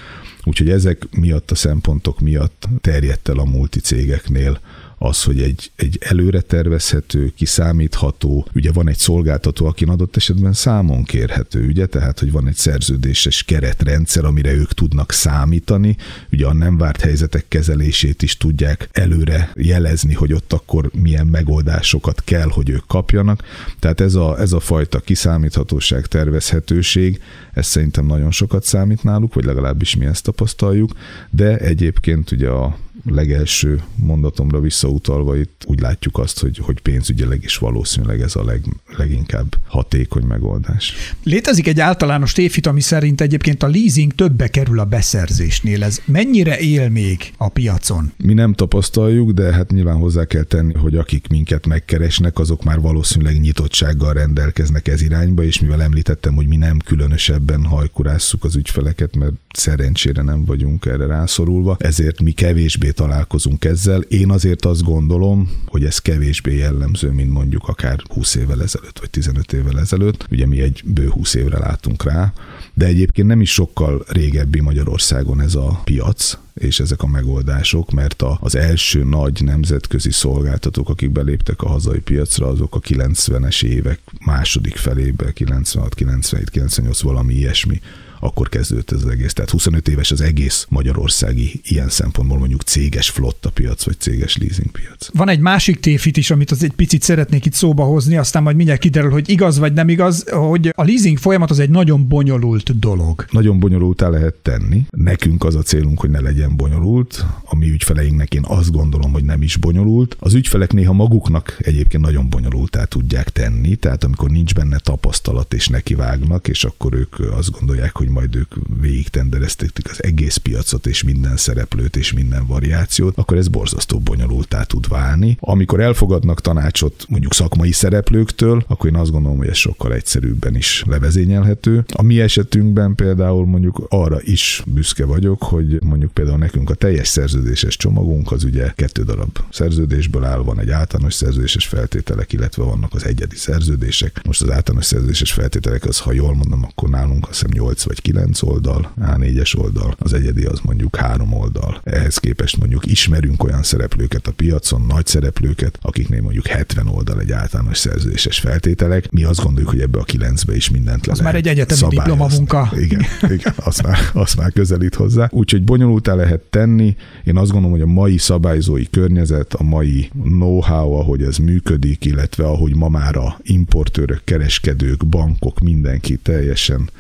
[0.44, 4.61] Úgyhogy ezek miatt a szempontok miatt terjedt el a multicégeknél
[5.02, 11.04] az, hogy egy, egy előre tervezhető, kiszámítható, ugye van egy szolgáltató, aki adott esetben számon
[11.04, 15.96] kérhető, ugye, tehát, hogy van egy szerződéses keretrendszer, amire ők tudnak számítani,
[16.32, 22.22] ugye a nem várt helyzetek kezelését is tudják előre jelezni, hogy ott akkor milyen megoldásokat
[22.24, 23.42] kell, hogy ők kapjanak.
[23.78, 27.20] Tehát ez a, ez a fajta kiszámíthatóság, tervezhetőség,
[27.52, 30.92] ez szerintem nagyon sokat számít náluk, vagy legalábbis mi ezt tapasztaljuk,
[31.30, 37.56] de egyébként ugye a legelső mondatomra visszautalva itt úgy látjuk azt, hogy, hogy pénzügyileg is
[37.56, 38.64] valószínűleg ez a leg,
[38.96, 40.94] leginkább hatékony megoldás.
[41.22, 45.82] Létezik egy általános tévhit, ami szerint egyébként a leasing többe kerül a beszerzésnél.
[45.82, 48.12] Ez mennyire él még a piacon?
[48.16, 52.80] Mi nem tapasztaljuk, de hát nyilván hozzá kell tenni, hogy akik minket megkeresnek, azok már
[52.80, 59.16] valószínűleg nyitottsággal rendelkeznek ez irányba, és mivel említettem, hogy mi nem különösebben hajkurásszuk az ügyfeleket,
[59.16, 64.00] mert szerencsére nem vagyunk erre rászorulva, ezért mi kevésbé találkozunk ezzel.
[64.00, 69.11] Én azért azt gondolom, hogy ez kevésbé jellemző, mint mondjuk akár 20 évvel ezelőtt, vagy
[69.11, 70.26] 15 évvel ezelőtt.
[70.31, 72.33] Ugye mi egy bő 20 évre látunk rá,
[72.74, 78.22] de egyébként nem is sokkal régebbi Magyarországon ez a piac, és ezek a megoldások, mert
[78.40, 84.76] az első nagy nemzetközi szolgáltatók, akik beléptek a hazai piacra, azok a 90-es évek második
[84.76, 87.81] felébe, 96, 97, 98, valami ilyesmi
[88.20, 89.33] akkor kezdődött ez az egész.
[89.33, 94.70] Tehát 25 éves az egész magyarországi ilyen szempontból mondjuk céges flotta piac, vagy céges leasing
[94.70, 95.09] piac.
[95.12, 98.56] Van egy másik tévhit is, amit az egy picit szeretnék itt szóba hozni, aztán majd
[98.56, 102.78] mindjárt kiderül, hogy igaz vagy nem igaz, hogy a leasing folyamat az egy nagyon bonyolult
[102.78, 103.24] dolog.
[103.30, 104.87] Nagyon bonyolultá lehet tenni.
[104.90, 107.24] Nekünk az a célunk, hogy ne legyen bonyolult.
[107.44, 110.16] A mi ügyfeleinknek én azt gondolom, hogy nem is bonyolult.
[110.18, 115.68] Az ügyfelek néha maguknak egyébként nagyon bonyolultá tudják tenni, tehát amikor nincs benne tapasztalat és
[115.68, 121.03] nekivágnak, és akkor ők azt gondolják, hogy majd ők végig tenderezték az egész piacot és
[121.03, 125.37] minden szereplőt és minden variációt, akkor ez borzasztó bonyolultá tud válni.
[125.40, 130.85] Amikor elfogadnak tanácsot mondjuk szakmai szereplőktől, akkor én azt gondolom, hogy ez sokkal egyszerűbben is
[130.87, 131.85] levezényelhető.
[131.92, 137.09] A mi esetünkben például mondjuk arra is büszke vagyok, hogy mondjuk például nekünk a teljes
[137.09, 142.94] szerződéses csomagunk az ugye kettő darab szerződésből áll, van egy általános szerződéses feltételek, illetve vannak
[142.94, 144.20] az egyedi szerződések.
[144.25, 147.99] Most az általános szerződéses feltételek az, ha jól mondom, akkor nálunk azt hiszem 8 vagy
[148.00, 151.80] 9 oldal, A4-es oldal, az egyedi az mondjuk három oldal.
[151.84, 157.32] Ehhez képest mondjuk ismerünk olyan szereplőket a piacon, nagy szereplőket, akiknél mondjuk 70 oldal egy
[157.32, 159.10] általános szerződéses feltételek.
[159.10, 162.72] Mi azt gondoljuk, hogy ebbe a kilencbe is mindent le Az már egy egyetemi diplomamunka.
[162.76, 163.04] Igen,
[163.36, 165.28] igen azt, már, azt már közelít hozzá.
[165.32, 166.96] Úgyhogy bonyolultá lehet tenni.
[167.24, 172.44] Én azt gondolom, hogy a mai szabályzói környezet, a mai know-how, ahogy ez működik, illetve
[172.44, 176.90] ahogy ma már a importőrök, kereskedők, bankok, mindenki teljesen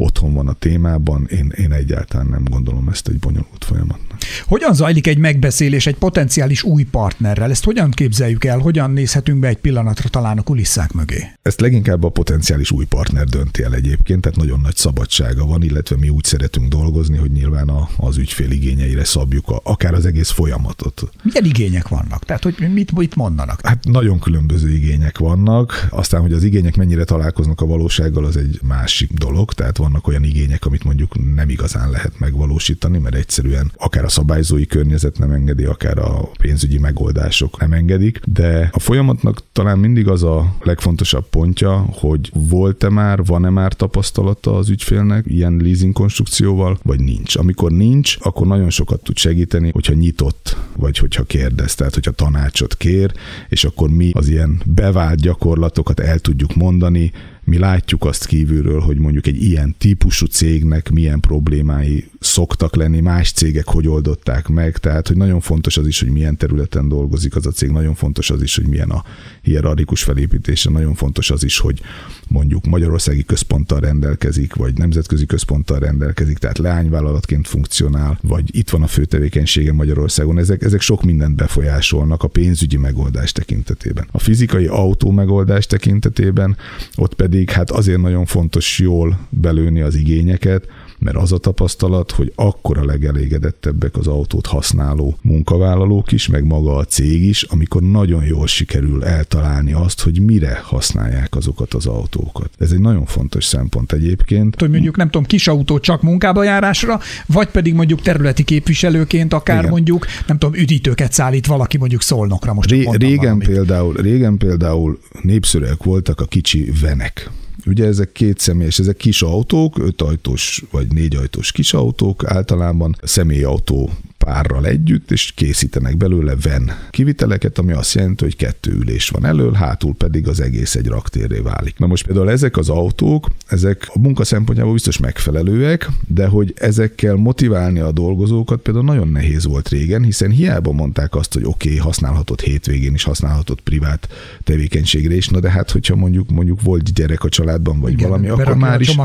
[0.00, 4.18] otthon van a témában, én, én egyáltalán nem gondolom ezt egy bonyolult folyamatnak.
[4.46, 7.50] Hogyan zajlik egy megbeszélés egy potenciális új partnerrel?
[7.50, 8.58] Ezt hogyan képzeljük el?
[8.58, 11.24] Hogyan nézhetünk be egy pillanatra talán a kulisszák mögé?
[11.42, 15.96] Ezt leginkább a potenciális új partner dönti el egyébként, tehát nagyon nagy szabadsága van, illetve
[15.96, 20.30] mi úgy szeretünk dolgozni, hogy nyilván a, az ügyfél igényeire szabjuk a, akár az egész
[20.30, 21.02] folyamatot.
[21.22, 22.24] Milyen igények vannak?
[22.24, 23.66] Tehát, hogy mit, mit mondanak?
[23.66, 25.86] Hát nagyon különböző igények vannak.
[25.90, 29.52] Aztán, hogy az igények mennyire találkoznak a valósággal, az egy másik dolog.
[29.52, 34.66] Tehát vannak olyan igények, amit mondjuk nem igazán lehet megvalósítani, mert egyszerűen akár a szabályzói
[34.66, 40.22] környezet nem engedi, akár a pénzügyi megoldások nem engedik, de a folyamatnak talán mindig az
[40.22, 47.00] a legfontosabb pontja, hogy volt-e már, van-e már tapasztalata az ügyfélnek ilyen leasing konstrukcióval, vagy
[47.00, 47.36] nincs.
[47.36, 52.76] Amikor nincs, akkor nagyon sokat tud segíteni, hogyha nyitott, vagy hogyha kérdez, tehát hogyha tanácsot
[52.76, 53.12] kér,
[53.48, 57.12] és akkor mi az ilyen bevált gyakorlatokat el tudjuk mondani,
[57.50, 63.32] mi látjuk azt kívülről, hogy mondjuk egy ilyen típusú cégnek milyen problémái szoktak lenni, más
[63.32, 67.46] cégek hogy oldották meg, tehát hogy nagyon fontos az is, hogy milyen területen dolgozik az
[67.46, 69.04] a cég, nagyon fontos az is, hogy milyen a
[69.42, 71.80] hierarchikus felépítése, nagyon fontos az is, hogy
[72.28, 78.86] mondjuk magyarországi központtal rendelkezik, vagy nemzetközi központtal rendelkezik, tehát leányvállalatként funkcionál, vagy itt van a
[78.86, 80.38] fő tevékenysége Magyarországon.
[80.38, 84.08] Ezek, ezek sok mindent befolyásolnak a pénzügyi megoldás tekintetében.
[84.10, 86.56] A fizikai autó megoldás tekintetében
[86.96, 90.66] ott pedig hát azért nagyon fontos jól belőni az igényeket,
[91.00, 96.76] mert az a tapasztalat, hogy akkor a legelégedettebbek az autót használó munkavállalók is, meg maga
[96.76, 102.50] a cég is, amikor nagyon jól sikerül eltalálni azt, hogy mire használják azokat az autókat.
[102.58, 104.60] Ez egy nagyon fontos szempont egyébként.
[104.60, 109.58] Hogy mondjuk nem tudom, kis autó csak munkába járásra, vagy pedig mondjuk területi képviselőként akár
[109.58, 109.70] Igen.
[109.70, 112.70] mondjuk, nem tudom, üdítőket szállít valaki mondjuk szolnokra most.
[112.70, 117.30] Ré- régen, például, régen például népszerűek voltak a kicsi venek
[117.66, 122.96] Ugye ezek két személyes, ezek kis autók, öt ajtós vagy négy ajtós kis autók, általában
[123.02, 123.90] személyautó
[124.24, 129.52] párral együtt, és készítenek belőle ven kiviteleket, ami azt jelenti, hogy kettő ülés van elől,
[129.52, 131.78] hátul pedig az egész egy raktérré válik.
[131.78, 137.14] Na most például ezek az autók, ezek a munka szempontjából biztos megfelelőek, de hogy ezekkel
[137.14, 141.80] motiválni a dolgozókat például nagyon nehéz volt régen, hiszen hiába mondták azt, hogy oké, okay,
[141.80, 144.08] használhatod hétvégén is, használhatod privát
[144.44, 148.28] tevékenységre is, na de hát, hogyha mondjuk mondjuk volt gyerek a családban, vagy Igen, valami,
[148.28, 148.98] akkor már is,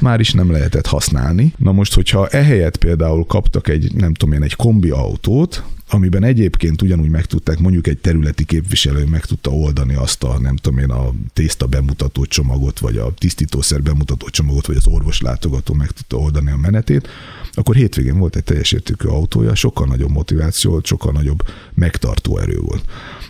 [0.00, 1.52] már is nem lehetett használni.
[1.56, 6.82] Na most, hogyha ehelyett például kaptak egy, nem tudom én, egy kombi autót, amiben egyébként
[6.82, 10.90] ugyanúgy meg tudták, mondjuk egy területi képviselő meg tudta oldani azt a, nem tudom én,
[10.90, 16.16] a tészta bemutató csomagot, vagy a tisztítószer bemutató csomagot, vagy az orvos látogató meg tudta
[16.16, 17.08] oldani a menetét,
[17.52, 21.42] akkor hétvégén volt egy teljes értékű autója, sokkal nagyobb motiváció, sokkal nagyobb
[21.74, 22.84] megtartó erő volt.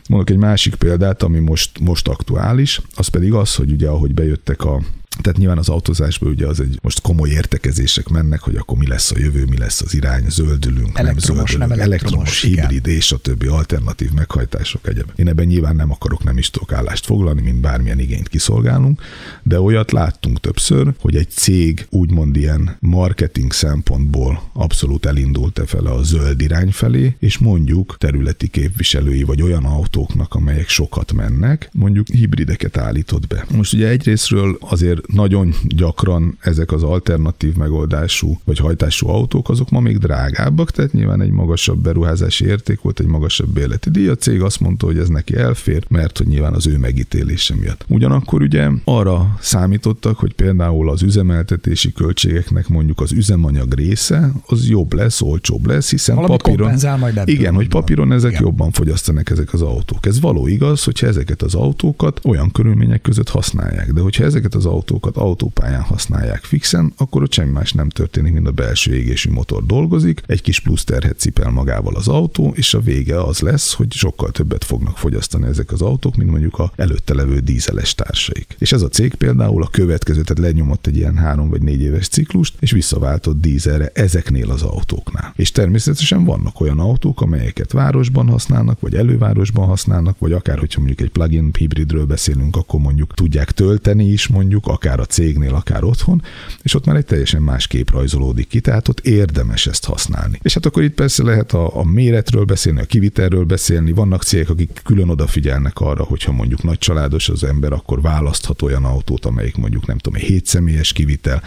[0.08, 4.64] Mondok egy másik példát, ami most, most aktuális, az pedig az, hogy ugye ahogy bejöttek
[4.64, 4.80] a
[5.18, 9.10] tehát nyilván az autózásban ugye az egy most komoly értekezések mennek, hogy akkor mi lesz
[9.10, 13.16] a jövő, mi lesz az irány, zöldülünk, elektromos, nem zöldülünk, nem elektromos, hibrid és a
[13.16, 15.12] többi alternatív meghajtások egyebek.
[15.16, 19.02] Én ebben nyilván nem akarok, nem is tudok állást foglalni, mint bármilyen igényt kiszolgálunk,
[19.42, 25.90] de olyat láttunk többször, hogy egy cég úgymond ilyen marketing szempontból abszolút elindult e fele
[25.90, 32.06] a zöld irány felé, és mondjuk területi képviselői vagy olyan autóknak, amelyek sokat mennek, mondjuk
[32.06, 33.46] hibrideket állított be.
[33.50, 39.70] Most ugye egyrésztről azért azért nagyon gyakran ezek az alternatív megoldású vagy hajtású autók, azok
[39.70, 44.08] ma még drágábbak, tehát nyilván egy magasabb beruházási érték volt, egy magasabb bérleti díj.
[44.08, 47.84] A cég azt mondta, hogy ez neki elfér, mert hogy nyilván az ő megítélése miatt.
[47.88, 54.92] Ugyanakkor ugye arra számítottak, hogy például az üzemeltetési költségeknek mondjuk az üzemanyag része az jobb
[54.92, 56.98] lesz, olcsóbb lesz, hiszen Valamit papíron.
[56.98, 58.42] majd Igen, hogy papíron ezek Igen.
[58.42, 60.06] jobban fogyasztanak ezek az autók.
[60.06, 63.92] Ez való igaz, hogyha ezeket az autókat olyan körülmények között használják.
[63.92, 68.46] De hogyha ezeket az autókat autópályán használják fixen, akkor ott semmi más nem történik, mint
[68.46, 72.80] a belső égésű motor dolgozik, egy kis plusz terhet cipel magával az autó, és a
[72.80, 77.14] vége az lesz, hogy sokkal többet fognak fogyasztani ezek az autók, mint mondjuk a előtte
[77.14, 78.56] levő dízeles társaik.
[78.58, 82.08] És ez a cég például a következő, tehát lenyomott egy ilyen három vagy négy éves
[82.08, 85.32] ciklust, és visszaváltott dízelre ezeknél az autóknál.
[85.36, 91.00] És természetesen vannak olyan autók, amelyeket városban használnak, vagy elővárosban használnak, vagy akár, hogyha mondjuk
[91.00, 96.22] egy plug-in hibridről beszélünk, akkor mondjuk tudják tölteni is mondjuk, akár a cégnél, akár otthon,
[96.62, 100.38] és ott már egy teljesen más kép rajzolódik ki, tehát ott érdemes ezt használni.
[100.42, 104.50] És hát akkor itt persze lehet a, a méretről beszélni, a kivitelről beszélni, vannak cégek,
[104.50, 109.56] akik külön odafigyelnek arra, hogyha mondjuk nagy családos az ember, akkor választhat olyan autót, amelyik
[109.56, 111.42] mondjuk nem tudom, egy 7 személyes kivitel,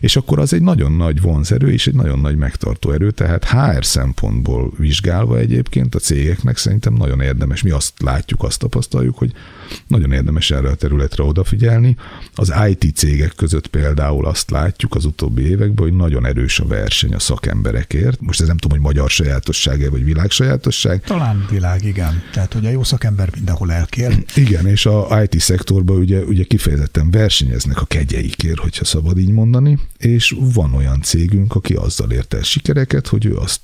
[0.00, 3.84] és akkor az egy nagyon nagy vonzerő és egy nagyon nagy megtartó erő, tehát HR
[3.84, 7.62] szempontból vizsgálva egyébként a cégeknek szerintem nagyon érdemes.
[7.62, 9.32] Mi azt látjuk, azt tapasztaljuk, hogy
[9.86, 11.96] nagyon érdemes erre a területre odafigyelni.
[12.34, 17.14] Az IT cégek között például azt látjuk az utóbbi években, hogy nagyon erős a verseny
[17.14, 18.20] a szakemberekért.
[18.20, 21.02] Most ez nem tudom, hogy magyar sajátosság vagy világ sajátosság.
[21.02, 22.22] Talán világ, igen.
[22.32, 24.24] Tehát, hogy a jó szakember mindenhol elkér.
[24.34, 29.78] Igen, és a IT szektorban ugye, ugye kifejezetten versenyeznek a kegyeikért, hogyha szabad így mondani,
[29.98, 33.60] és van olyan cégünk, aki azzal ért el sikereket, hogy ő azt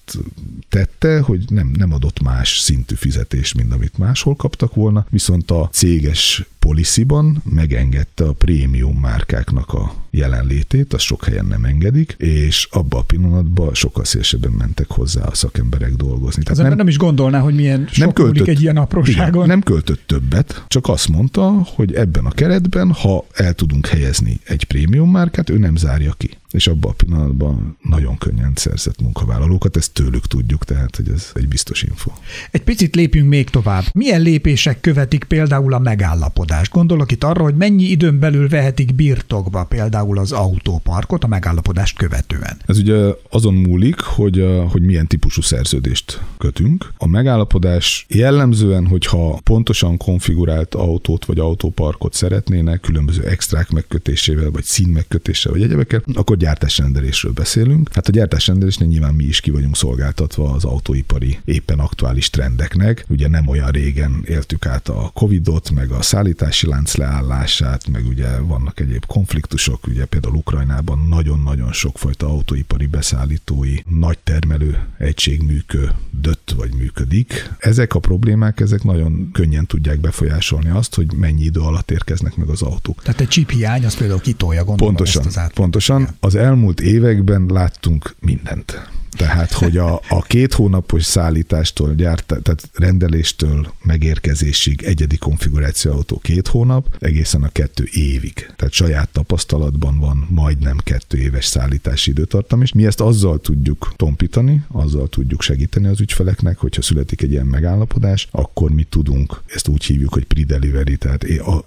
[0.68, 5.68] tette, hogy nem, nem adott más szintű fizetést, mint amit máshol kaptak volna, viszont a
[5.90, 12.98] céges policyban megengedte a prémium márkáknak a jelenlétét, azt sok helyen nem engedik, és abba
[12.98, 16.42] a pillanatban sokkal szélesebben mentek hozzá a szakemberek dolgozni.
[16.44, 19.34] Az ember nem is gondolná, hogy milyen sok nem költött, egy ilyen apróságon.
[19.34, 24.40] Igen, nem költött többet, csak azt mondta, hogy ebben a keretben, ha el tudunk helyezni
[24.44, 29.76] egy prémium márkát, ő nem zárja ki és abban a pillanatban nagyon könnyen szerzett munkavállalókat,
[29.76, 32.10] ezt tőlük tudjuk, tehát hogy ez egy biztos info.
[32.50, 33.84] Egy picit lépjünk még tovább.
[33.92, 36.49] Milyen lépések követik például a megállapodást?
[36.70, 42.56] Gondolok itt arra, hogy mennyi időn belül vehetik birtokba például az autóparkot a megállapodást követően.
[42.66, 46.92] Ez ugye azon múlik, hogy, hogy milyen típusú szerződést kötünk.
[46.98, 54.88] A megállapodás jellemzően, hogyha pontosan konfigurált autót vagy autóparkot szeretnének, különböző extrák megkötésével, vagy szín
[54.88, 57.94] megkötésével, vagy egyebekkel, akkor gyártásrendelésről beszélünk.
[57.94, 63.04] Hát a gyártásrendelésnél nyilván mi is ki vagyunk szolgáltatva az autóipari éppen aktuális trendeknek.
[63.08, 66.02] Ugye nem olyan régen éltük át a Covidot, meg a
[66.40, 73.74] szállítási lánc leállását, meg ugye vannak egyéb konfliktusok, ugye például Ukrajnában nagyon-nagyon sokfajta autóipari beszállítói
[73.86, 77.50] nagy termelő egység működött vagy működik.
[77.58, 82.48] Ezek a problémák, ezek nagyon könnyen tudják befolyásolni azt, hogy mennyi idő alatt érkeznek meg
[82.48, 83.02] az autók.
[83.02, 85.52] Tehát egy chip hiány, az például kitolja gondolom pontosan, ezt az át.
[85.52, 86.08] Pontosan.
[86.20, 88.90] Az elmúlt években láttunk mindent.
[89.16, 96.48] Tehát, hogy a, a két hónapos szállítástól, gyárt, tehát rendeléstől megérkezésig egyedi konfiguráció autó két
[96.48, 98.50] hónap, egészen a kettő évig.
[98.56, 104.64] Tehát saját tapasztalatban van majdnem kettő éves szállítási időtartam, és mi ezt azzal tudjuk tompítani,
[104.68, 109.84] azzal tudjuk segíteni az ügyfeleknek, hogyha születik egy ilyen megállapodás, akkor mi tudunk, ezt úgy
[109.84, 111.24] hívjuk, hogy pre-delivery, tehát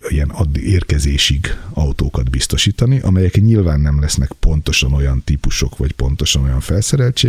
[0.09, 0.31] ilyen
[0.63, 6.59] érkezésig autókat biztosítani, amelyek nyilván nem lesznek pontosan olyan típusok, vagy pontosan olyan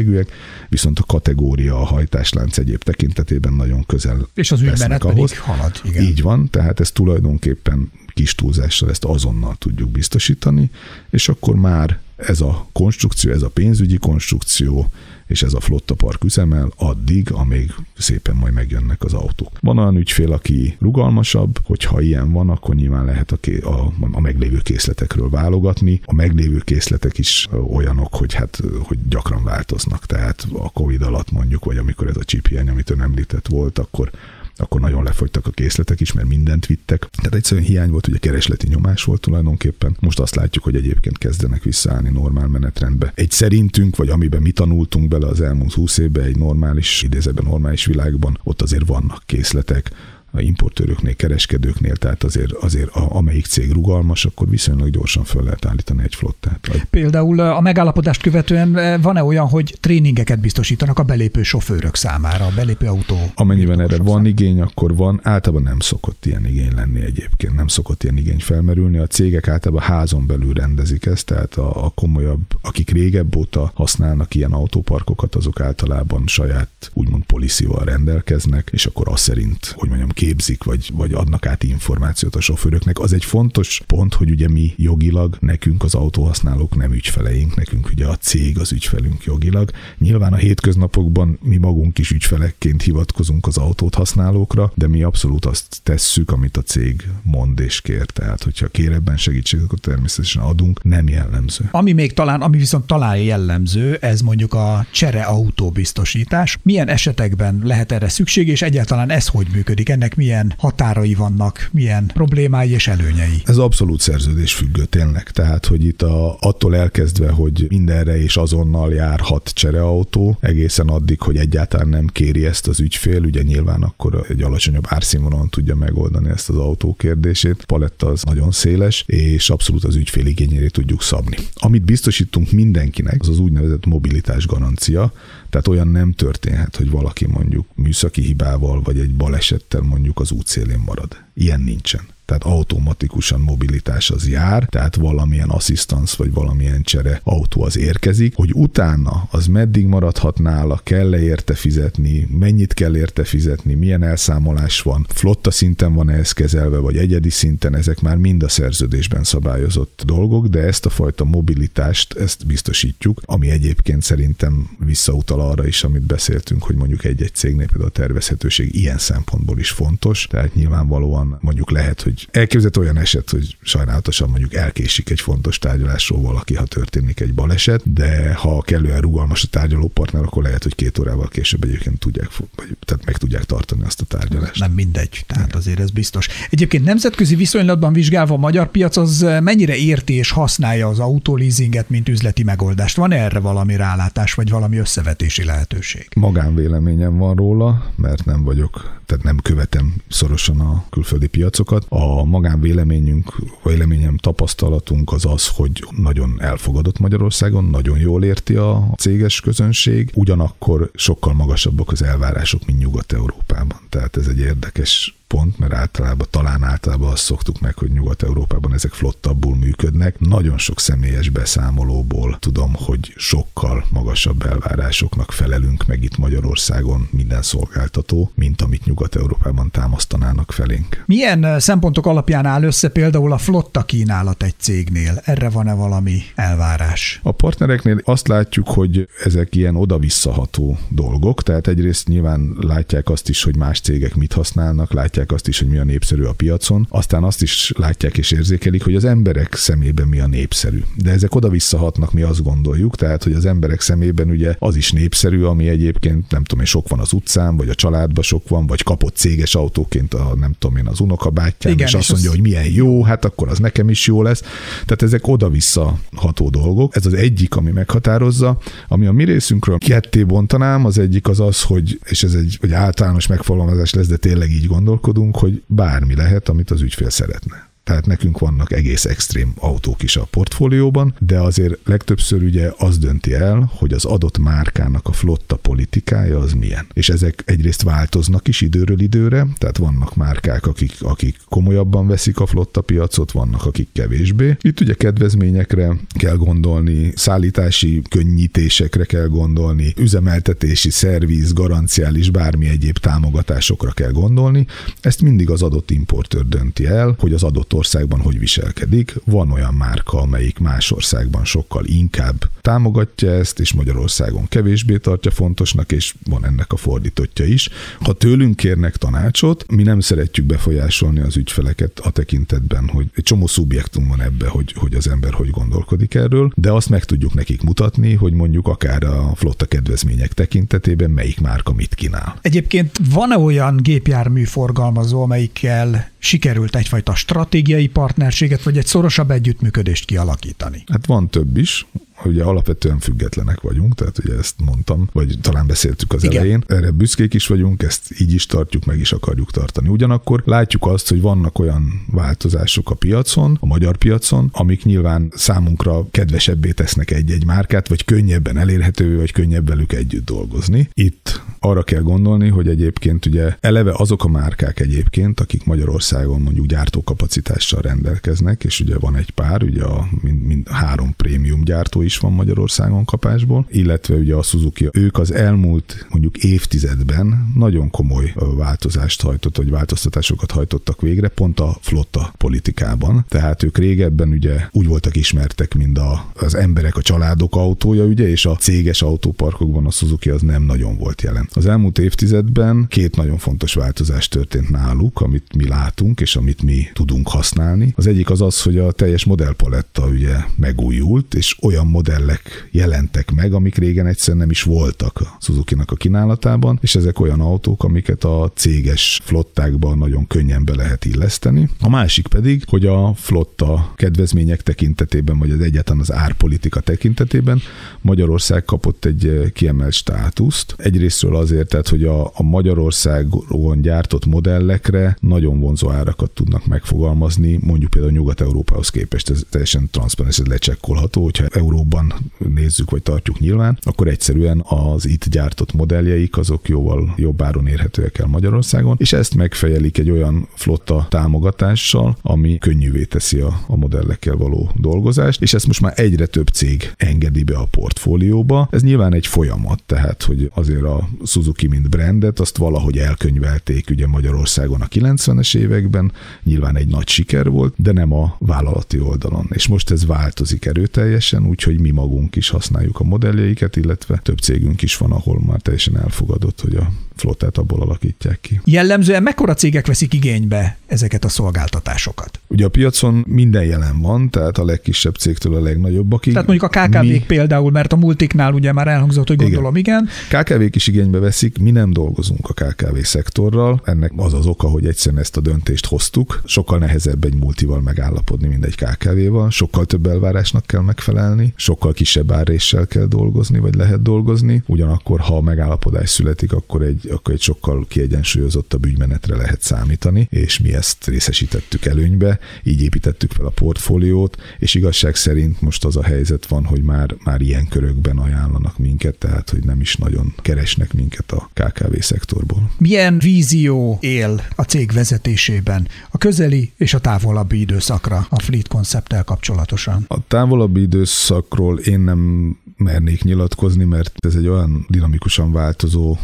[0.05, 0.28] felszereltségűek,
[0.68, 5.30] viszont a kategória, a hajtáslánc egyéb tekintetében nagyon közel És az ügymenet ahhoz.
[5.30, 5.80] pedig halad.
[5.84, 6.02] Igen.
[6.02, 10.70] Így van, tehát ez tulajdonképpen kis túlzással ezt azonnal tudjuk biztosítani,
[11.11, 14.90] és akkor már ez a konstrukció, ez a pénzügyi konstrukció,
[15.26, 19.50] és ez a flotta park üzemel addig, amíg szépen majd megjönnek az autók.
[19.60, 24.20] Van olyan ügyfél, aki rugalmasabb, hogyha ilyen van, akkor nyilván lehet a, ké- a, a
[24.20, 26.00] meglévő készletekről válogatni.
[26.04, 30.06] A meglévő készletek is olyanok, hogy hát hogy gyakran változnak.
[30.06, 33.78] Tehát a Covid alatt mondjuk, vagy amikor ez a chip hiány, amit ön említett volt,
[33.78, 34.10] akkor
[34.57, 37.09] akkor nagyon lefogytak a készletek is, mert mindent vittek.
[37.16, 39.96] Tehát egyszerűen hiány volt, ugye keresleti nyomás volt tulajdonképpen.
[40.00, 43.12] Most azt látjuk, hogy egyébként kezdenek visszaállni normál menetrendbe.
[43.14, 47.84] Egy szerintünk, vagy amiben mi tanultunk bele az elmúlt húsz évben, egy normális, idézőben normális
[47.84, 49.90] világban, ott azért vannak készletek,
[50.35, 55.64] a importőröknél, kereskedőknél, tehát azért, azért a, amelyik cég rugalmas, akkor viszonylag gyorsan fel lehet
[55.64, 56.87] állítani egy flottát.
[56.91, 62.87] Például a megállapodást követően van-e olyan, hogy tréningeket biztosítanak a belépő sofőrök számára, a belépő
[62.87, 63.16] autó?
[63.35, 64.28] Amennyiben erre van számára.
[64.28, 65.20] igény, akkor van.
[65.22, 68.99] Általában nem szokott ilyen igény lenni egyébként, nem szokott ilyen igény felmerülni.
[68.99, 74.35] A cégek általában házon belül rendezik ezt, tehát a, a komolyabb, akik régebb óta használnak
[74.35, 80.64] ilyen autóparkokat, azok általában saját úgymond policyval rendelkeznek, és akkor azt szerint, hogy mondjam, képzik,
[80.64, 82.98] vagy, vagy adnak át információt a sofőröknek.
[82.98, 88.06] Az egy fontos pont, hogy ugye mi jogilag, nekünk az autóhasználók nem ügyfeleink, nekünk ugye
[88.06, 89.70] a cég az ügyfelünk jogilag.
[89.98, 95.80] Nyilván a hétköznapokban mi magunk is ügyfelekként hivatkozunk az autót használókra, de mi abszolút azt
[95.82, 98.06] tesszük, amit a cég mond és kér.
[98.06, 101.68] Tehát, hogyha kér ebben segítséget, akkor természetesen adunk, nem jellemző.
[101.70, 106.58] Ami még talán, ami viszont talán jellemző, ez mondjuk a csere autóbiztosítás.
[106.62, 109.88] Milyen esetekben lehet erre szükség, és egyáltalán ez hogy működik?
[109.88, 113.42] Ennek milyen határai vannak, milyen problémái és előnyei?
[113.44, 115.30] Ez abszolút szerződés függő tényleg.
[115.30, 121.36] Tehát, hogy itt a, attól elkezdve, hogy mindenre és azonnal járhat csereautó, egészen addig, hogy
[121.36, 126.48] egyáltalán nem kéri ezt az ügyfél, ugye nyilván akkor egy alacsonyabb árszínvonalon tudja megoldani ezt
[126.48, 127.64] az autó kérdését.
[127.64, 131.36] Paletta az nagyon széles, és abszolút az ügyfél igényére tudjuk szabni.
[131.54, 135.12] Amit biztosítunk mindenkinek, az az úgynevezett mobilitás garancia,
[135.50, 140.82] tehát olyan nem történhet, hogy valaki mondjuk műszaki hibával vagy egy balesettel mondjuk az útszélén
[140.86, 141.24] marad.
[141.34, 147.78] Ilyen nincsen tehát automatikusan mobilitás az jár, tehát valamilyen asszisztans vagy valamilyen csere autó az
[147.78, 154.02] érkezik, hogy utána az meddig maradhat nála, kell-e érte fizetni, mennyit kell érte fizetni, milyen
[154.02, 159.24] elszámolás van, flotta szinten van ez kezelve, vagy egyedi szinten, ezek már mind a szerződésben
[159.24, 165.84] szabályozott dolgok, de ezt a fajta mobilitást, ezt biztosítjuk, ami egyébként szerintem visszautal arra is,
[165.84, 171.38] amit beszéltünk, hogy mondjuk egy-egy cégnél például a tervezhetőség ilyen szempontból is fontos, tehát nyilvánvalóan
[171.40, 176.54] mondjuk lehet, hogy hogy elképzelhető olyan eset, hogy sajnálatosan mondjuk elkésik egy fontos tárgyalásról valaki,
[176.54, 181.28] ha történik egy baleset, de ha kellően rugalmas a tárgyalópartner, akkor lehet, hogy két órával
[181.28, 184.60] később egyébként tudják, vagy, tehát meg tudják tartani azt a tárgyalást.
[184.60, 186.28] Nem mindegy, tehát azért ez biztos.
[186.50, 192.08] Egyébként nemzetközi viszonylatban vizsgálva a magyar piac az mennyire érti és használja az autoleasinget, mint
[192.08, 192.96] üzleti megoldást?
[192.96, 196.08] Van erre valami rálátás, vagy valami összevetési lehetőség?
[196.16, 201.86] Magánvéleményem van róla, mert nem vagyok, tehát nem követem szorosan a külföldi piacokat.
[201.88, 203.34] A a magánvéleményünk,
[203.64, 210.90] véleményem, tapasztalatunk az az, hogy nagyon elfogadott Magyarországon, nagyon jól érti a céges közönség, ugyanakkor
[210.94, 213.78] sokkal magasabbak az elvárások, mint Nyugat-Európában.
[213.88, 218.92] Tehát ez egy érdekes pont, mert általában, talán általában azt szoktuk meg, hogy Nyugat-Európában ezek
[218.92, 220.18] flottabbul működnek.
[220.18, 228.30] Nagyon sok személyes beszámolóból tudom, hogy sokkal magasabb elvárásoknak felelünk meg itt Magyarországon minden szolgáltató,
[228.34, 231.02] mint amit Nyugat-Európában támasztanának felénk.
[231.06, 235.20] Milyen szempontok alapján áll össze például a flotta kínálat egy cégnél?
[235.24, 237.20] Erre van-e valami elvárás?
[237.22, 243.42] A partnereknél azt látjuk, hogy ezek ilyen oda-visszaható dolgok, tehát egyrészt nyilván látják azt is,
[243.42, 246.86] hogy más cégek mit használnak, látják látják azt is, hogy mi a népszerű a piacon,
[246.90, 250.82] aztán azt is látják és érzékelik, hogy az emberek szemében mi a népszerű.
[250.96, 255.42] De ezek oda-visszahatnak, mi azt gondoljuk, tehát hogy az emberek szemében ugye az is népszerű,
[255.42, 258.82] ami egyébként nem tudom én, sok van az utcán, vagy a családban sok van, vagy
[258.82, 262.34] kapott céges autóként a nem tudom én az unokabátyám, Igen, és, és azt mondja, az...
[262.36, 264.40] hogy milyen jó, hát akkor az nekem is jó lesz.
[264.84, 266.96] Tehát ezek oda-vissza ható dolgok.
[266.96, 268.58] Ez az egyik, ami meghatározza,
[268.88, 272.72] ami a mi részünkről ketté bontanám, az egyik az az, hogy, és ez egy, egy
[272.72, 277.63] általános megfogalmazás lesz, de tényleg így gondolkodunk, gondolkodunk, hogy bármi lehet, amit az ügyfél szeretne
[277.85, 283.35] tehát nekünk vannak egész extrém autók is a portfólióban, de azért legtöbbször ugye az dönti
[283.35, 286.87] el, hogy az adott márkának a flotta politikája az milyen.
[286.93, 292.47] És ezek egyrészt változnak is időről időre, tehát vannak márkák, akik, akik komolyabban veszik a
[292.47, 294.57] flotta piacot, vannak, akik kevésbé.
[294.61, 303.91] Itt ugye kedvezményekre kell gondolni, szállítási könnyítésekre kell gondolni, üzemeltetési, szerviz, garanciális, bármi egyéb támogatásokra
[303.91, 304.66] kell gondolni.
[305.01, 309.14] Ezt mindig az adott importőr dönti el, hogy az adott országban hogy viselkedik.
[309.24, 315.92] Van olyan márka, amelyik más országban sokkal inkább támogatja ezt, és Magyarországon kevésbé tartja fontosnak,
[315.92, 317.68] és van ennek a fordítottja is.
[318.00, 323.46] Ha tőlünk kérnek tanácsot, mi nem szeretjük befolyásolni az ügyfeleket a tekintetben, hogy egy csomó
[323.46, 327.62] szubjektum van ebbe, hogy, hogy az ember hogy gondolkodik erről, de azt meg tudjuk nekik
[327.62, 332.38] mutatni, hogy mondjuk akár a flotta kedvezmények tekintetében melyik márka mit kínál.
[332.42, 340.84] Egyébként van-e olyan gépjármű forgalmazó, amelyikkel sikerült egyfajta stratégiai partnerséget, vagy egy szorosabb együttműködést kialakítani?
[340.92, 341.86] Hát van több is.
[342.24, 346.36] Ugye alapvetően függetlenek vagyunk, tehát ugye ezt mondtam, vagy talán beszéltük az Igen.
[346.36, 346.64] elején.
[346.66, 349.88] Erre büszkék is vagyunk, ezt így is tartjuk, meg is akarjuk tartani.
[349.88, 356.06] Ugyanakkor látjuk azt, hogy vannak olyan változások a piacon, a magyar piacon, amik nyilván számunkra
[356.10, 360.88] kedvesebbé tesznek egy-egy márkát, vagy könnyebben elérhető, vagy könnyebb velük együtt dolgozni.
[360.92, 366.66] Itt arra kell gondolni, hogy egyébként ugye eleve azok a márkák egyébként, akik Magyarországon mondjuk
[366.66, 372.18] gyártókapacitással rendelkeznek, és ugye van egy pár, ugye a mind, mind három prémium gyártó is
[372.18, 379.22] van Magyarországon kapásból, illetve ugye a Suzuki, ők az elmúlt mondjuk évtizedben nagyon komoly változást
[379.22, 383.24] hajtott, vagy változtatásokat hajtottak végre, pont a flotta politikában.
[383.28, 388.28] Tehát ők régebben ugye úgy voltak ismertek, mint a, az emberek, a családok autója, ugye,
[388.28, 391.48] és a céges autóparkokban a Suzuki az nem nagyon volt jelen.
[391.52, 396.86] Az elmúlt évtizedben két nagyon fontos változás történt náluk, amit mi látunk, és amit mi
[396.92, 397.92] tudunk használni.
[397.96, 403.53] Az egyik az az, hogy a teljes modellpaletta ugye megújult, és olyan modellek jelentek meg,
[403.53, 408.24] amik régen egyszerűen nem is voltak a Suzuki-nak a kínálatában, és ezek olyan autók, amiket
[408.24, 411.68] a céges flottákban nagyon könnyen be lehet illeszteni.
[411.80, 417.61] A másik pedig, hogy a flotta kedvezmények tekintetében, vagy az egyáltalán az árpolitika tekintetében
[418.01, 420.74] Magyarország kapott egy kiemelt státuszt.
[420.78, 427.90] Egyrésztről azért, tehát, hogy a, a Magyarországon gyártott modellekre nagyon vonzó árakat tudnak megfogalmazni, mondjuk
[427.90, 431.45] például Nyugat-Európához képest ez teljesen transzparens, ez lecsekkolható, hogyha
[431.85, 437.66] euróban nézzük vagy tartjuk nyilván, akkor egyszerűen az itt gyártott modelljeik azok jóval jobb áron
[437.66, 443.76] érhetőek el Magyarországon, és ezt megfejelik egy olyan flotta támogatással, ami könnyűvé teszi a, a
[443.76, 448.68] modellekkel való dolgozást, és ezt most már egyre több cég engedi be a portfólióba.
[448.70, 454.07] Ez nyilván egy folyamat, tehát hogy azért a Suzuki mint brandet azt valahogy elkönyvelték ugye
[454.07, 456.12] Magyarországon a 90-es években,
[456.43, 459.47] nyilván egy nagy siker volt, de nem a vállalati oldalon.
[459.53, 464.82] És most ez változik erőteljesen, úgyhogy mi magunk is használjuk a modelljeiket, illetve több cégünk
[464.82, 468.60] is van, ahol már teljesen elfogadott, hogy a flottát abból alakítják ki.
[468.64, 472.40] Jellemzően mekkora cégek veszik igénybe ezeket a szolgáltatásokat?
[472.46, 476.32] Ugye a piacon minden jelen van, tehát a legkisebb cégtől a legnagyobbakig.
[476.32, 477.24] Tehát mondjuk a KKV-k mi...
[477.26, 480.08] például, mert a multiknál ugye már elhangzott, hogy gondolom, igen.
[480.28, 480.42] igen.
[480.42, 483.80] KKV-k is igénybe veszik, mi nem dolgozunk a KKV szektorral.
[483.84, 486.42] Ennek az az oka, hogy egyszerűen ezt a döntést hoztuk.
[486.44, 489.50] Sokkal nehezebb egy multival megállapodni, mint egy KKV-val.
[489.50, 494.62] Sokkal több elvárásnak kell megfelelni, sokkal kisebb áréssel kell dolgozni, vagy lehet dolgozni.
[494.66, 500.59] Ugyanakkor, ha a megállapodás születik, akkor egy akkor egy sokkal kiegyensúlyozottabb ügymenetre lehet számítani, és
[500.59, 506.02] mi ezt részesítettük előnybe, így építettük fel a portfóliót, és igazság szerint most az a
[506.02, 510.92] helyzet van, hogy már, már ilyen körökben ajánlanak minket, tehát hogy nem is nagyon keresnek
[510.92, 512.70] minket a KKV szektorból.
[512.78, 519.24] Milyen vízió él a cég vezetésében a közeli és a távolabbi időszakra a Fleet koncepttel
[519.24, 520.05] kapcsolatosan?
[520.09, 526.16] A távolabbi időszakról én nem mernék nyilatkozni, mert ez egy olyan dinamikusan változó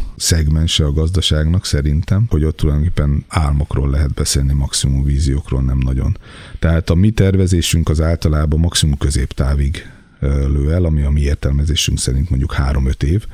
[0.71, 6.17] szegmense a gazdaságnak szerintem, hogy ott tulajdonképpen álmokról lehet beszélni, maximum víziókról nem nagyon.
[6.59, 12.29] Tehát a mi tervezésünk az általában maximum középtávig lő el, ami a mi értelmezésünk szerint
[12.29, 13.25] mondjuk 3-5 év,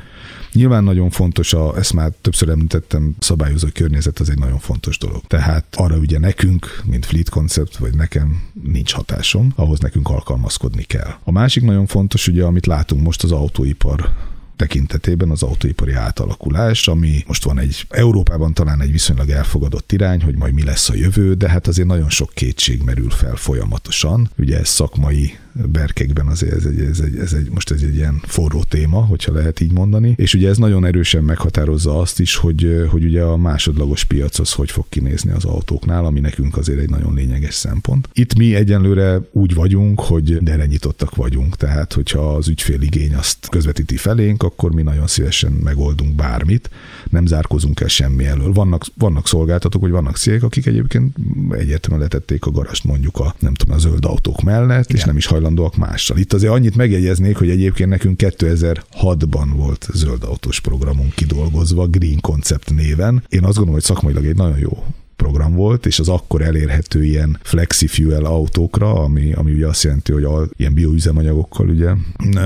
[0.54, 5.22] Nyilván nagyon fontos, a, ezt már többször említettem, szabályozó környezet az egy nagyon fontos dolog.
[5.28, 11.14] Tehát arra ugye nekünk, mint Fleet Concept, vagy nekem nincs hatásom, ahhoz nekünk alkalmazkodni kell.
[11.24, 14.10] A másik nagyon fontos, ugye, amit látunk most az autóipar
[14.58, 20.36] tekintetében az autóipari átalakulás, ami most van egy Európában talán egy viszonylag elfogadott irány, hogy
[20.36, 24.30] majd mi lesz a jövő, de hát azért nagyon sok kétség merül fel folyamatosan.
[24.38, 28.22] Ugye ez szakmai berkekben azért ez egy, ez egy, ez egy, most ez egy ilyen
[28.24, 30.14] forró téma, hogyha lehet így mondani.
[30.16, 34.51] És ugye ez nagyon erősen meghatározza azt is, hogy, hogy ugye a másodlagos piac az
[34.51, 38.10] hogy fog kinézni az autóknál, ami nekünk azért egy nagyon lényeges szempont.
[38.14, 43.97] Itt mi egyenlőre úgy vagyunk, hogy erre nyitottak vagyunk, tehát hogyha az ügyféligény azt közvetíti
[43.97, 46.70] felénk, akkor mi nagyon szívesen megoldunk bármit,
[47.10, 48.51] nem zárkozunk el semmi elől.
[48.51, 51.16] Vannak, vannak szolgáltatók, vagy vannak cégek, akik egyébként
[51.49, 54.97] egyértelműen letették a garast mondjuk a, nem tudom, a zöld autók mellett, Igen.
[54.97, 56.18] és nem is hajlandóak mással.
[56.18, 62.70] Itt azért annyit megjegyeznék, hogy egyébként nekünk 2006-ban volt zöld autós programunk kidolgozva, Green Concept
[62.70, 63.24] néven.
[63.30, 64.84] Én azt gondolom, hogy szakmailag egy nagyon jó
[65.16, 70.12] program volt, és az akkor elérhető ilyen flexi fuel autókra, ami, ami ugye azt jelenti,
[70.12, 71.91] hogy a, ilyen bioüzemanyagokkal ugye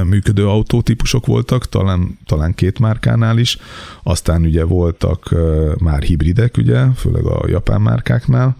[0.04, 3.58] működő autótípusok voltak, talán, talán két márkánál is,
[4.04, 5.36] aztán ugye voltak
[5.78, 8.56] már hibridek, ugye, főleg a japán márkáknál,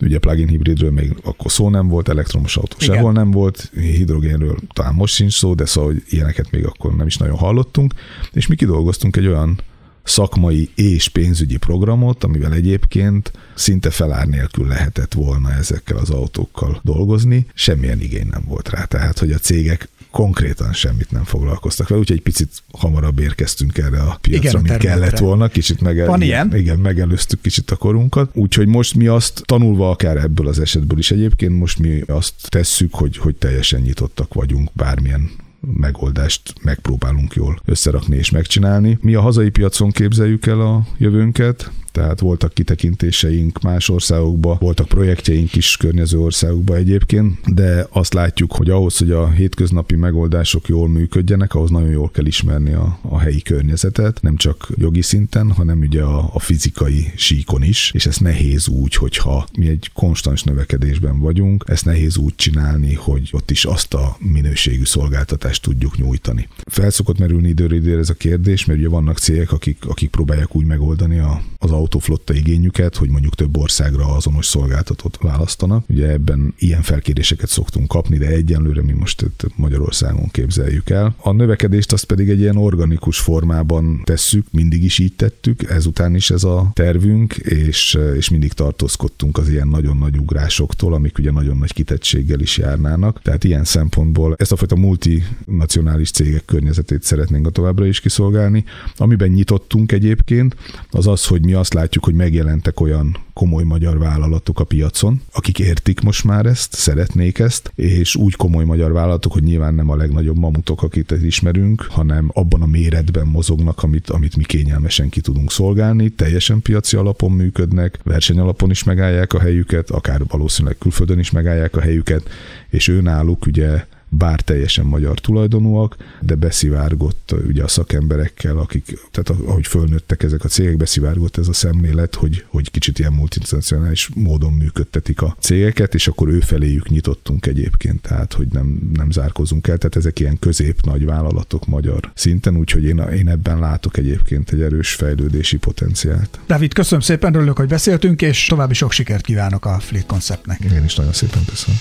[0.00, 2.94] ugye plug-in hibridről még akkor szó nem volt, elektromos autó Igen.
[2.94, 7.06] sehol nem volt, hidrogénről talán most sincs szó, de szóval hogy ilyeneket még akkor nem
[7.06, 7.94] is nagyon hallottunk,
[8.32, 9.60] és mi kidolgoztunk egy olyan
[10.06, 17.46] szakmai és pénzügyi programot, amivel egyébként szinte felár nélkül lehetett volna ezekkel az autókkal dolgozni,
[17.54, 18.84] semmilyen igény nem volt rá.
[18.84, 24.00] Tehát, hogy a cégek konkrétan semmit nem foglalkoztak vele, úgyhogy egy picit hamarabb érkeztünk erre
[24.00, 26.56] a piacra, igen, mint kellett volna, kicsit meg, Van ilyen?
[26.56, 28.30] Igen, megelőztük kicsit a korunkat.
[28.32, 32.94] Úgyhogy most mi azt tanulva akár ebből az esetből is egyébként, most mi azt tesszük,
[32.94, 38.98] hogy, hogy teljesen nyitottak vagyunk bármilyen megoldást megpróbálunk jól összerakni és megcsinálni.
[39.00, 45.54] Mi a hazai piacon képzeljük el a jövőnket, tehát voltak kitekintéseink más országokba, voltak projektjeink
[45.54, 51.54] is környező országokba egyébként, de azt látjuk, hogy ahhoz, hogy a hétköznapi megoldások jól működjenek,
[51.54, 56.02] ahhoz nagyon jól kell ismerni a, a helyi környezetet, nem csak jogi szinten, hanem ugye
[56.02, 61.64] a, a fizikai síkon is, és ez nehéz úgy, hogyha mi egy konstans növekedésben vagyunk,
[61.66, 66.48] ezt nehéz úgy csinálni, hogy ott is azt a minőségű szolgáltatást tudjuk nyújtani.
[66.70, 71.18] Felszokott merülni időről ez a kérdés, mert ugye vannak cégek, akik, akik próbálják úgy megoldani
[71.18, 75.84] a, az autóflotta igényüket, hogy mondjuk több országra azonos szolgáltatót választanak.
[75.88, 81.14] Ugye ebben ilyen felkéréseket szoktunk kapni, de egyenlőre mi most itt Magyarországon képzeljük el.
[81.18, 86.30] A növekedést azt pedig egy ilyen organikus formában tesszük, mindig is így tettük, ezután is
[86.30, 91.56] ez a tervünk, és, és mindig tartózkodtunk az ilyen nagyon nagy ugrásoktól, amik ugye nagyon
[91.56, 93.22] nagy kitettséggel is járnának.
[93.22, 98.64] Tehát ilyen szempontból ezt a fajta multinacionális cégek környezetét szeretnénk a továbbra is kiszolgálni.
[98.96, 100.56] Amiben nyitottunk egyébként,
[100.90, 105.58] az az, hogy mi azt látjuk, hogy megjelentek olyan komoly magyar vállalatok a piacon, akik
[105.58, 109.96] értik most már ezt, szeretnék ezt, és úgy komoly magyar vállalatok, hogy nyilván nem a
[109.96, 115.50] legnagyobb mamutok, akit ismerünk, hanem abban a méretben mozognak, amit, amit mi kényelmesen ki tudunk
[115.50, 121.76] szolgálni, teljesen piaci alapon működnek, versenyalapon is megállják a helyüket, akár valószínűleg külföldön is megállják
[121.76, 122.28] a helyüket,
[122.68, 123.84] és ő náluk ugye
[124.16, 130.48] bár teljesen magyar tulajdonúak, de beszivárgott ugye a szakemberekkel, akik, tehát ahogy fölnőttek ezek a
[130.48, 136.08] cégek, beszivárgott ez a szemlélet, hogy, hogy kicsit ilyen multinacionális módon működtetik a cégeket, és
[136.08, 141.04] akkor ő feléjük nyitottunk egyébként, tehát hogy nem, nem zárkozunk el, tehát ezek ilyen közép-nagy
[141.04, 146.38] vállalatok magyar szinten, úgyhogy én, én ebben látok egyébként egy erős fejlődési potenciált.
[146.46, 150.60] David, köszönöm szépen, örülök, hogy beszéltünk, és további sok sikert kívánok a Fleet Conceptnek.
[150.60, 151.76] Én is nagyon szépen köszönöm.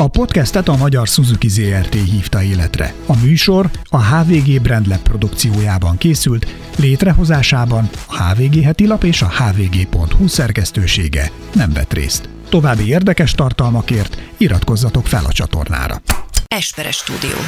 [0.00, 2.94] A podcastet a Magyar Suzuki ZRT hívta életre.
[3.06, 6.46] A műsor a HVG Brandlab produkciójában készült,
[6.76, 12.28] létrehozásában a HVG heti lap és a hvg.hu szerkesztősége nem vett részt.
[12.48, 16.02] További érdekes tartalmakért iratkozzatok fel a csatornára.
[16.46, 17.38] Esperes stúdió.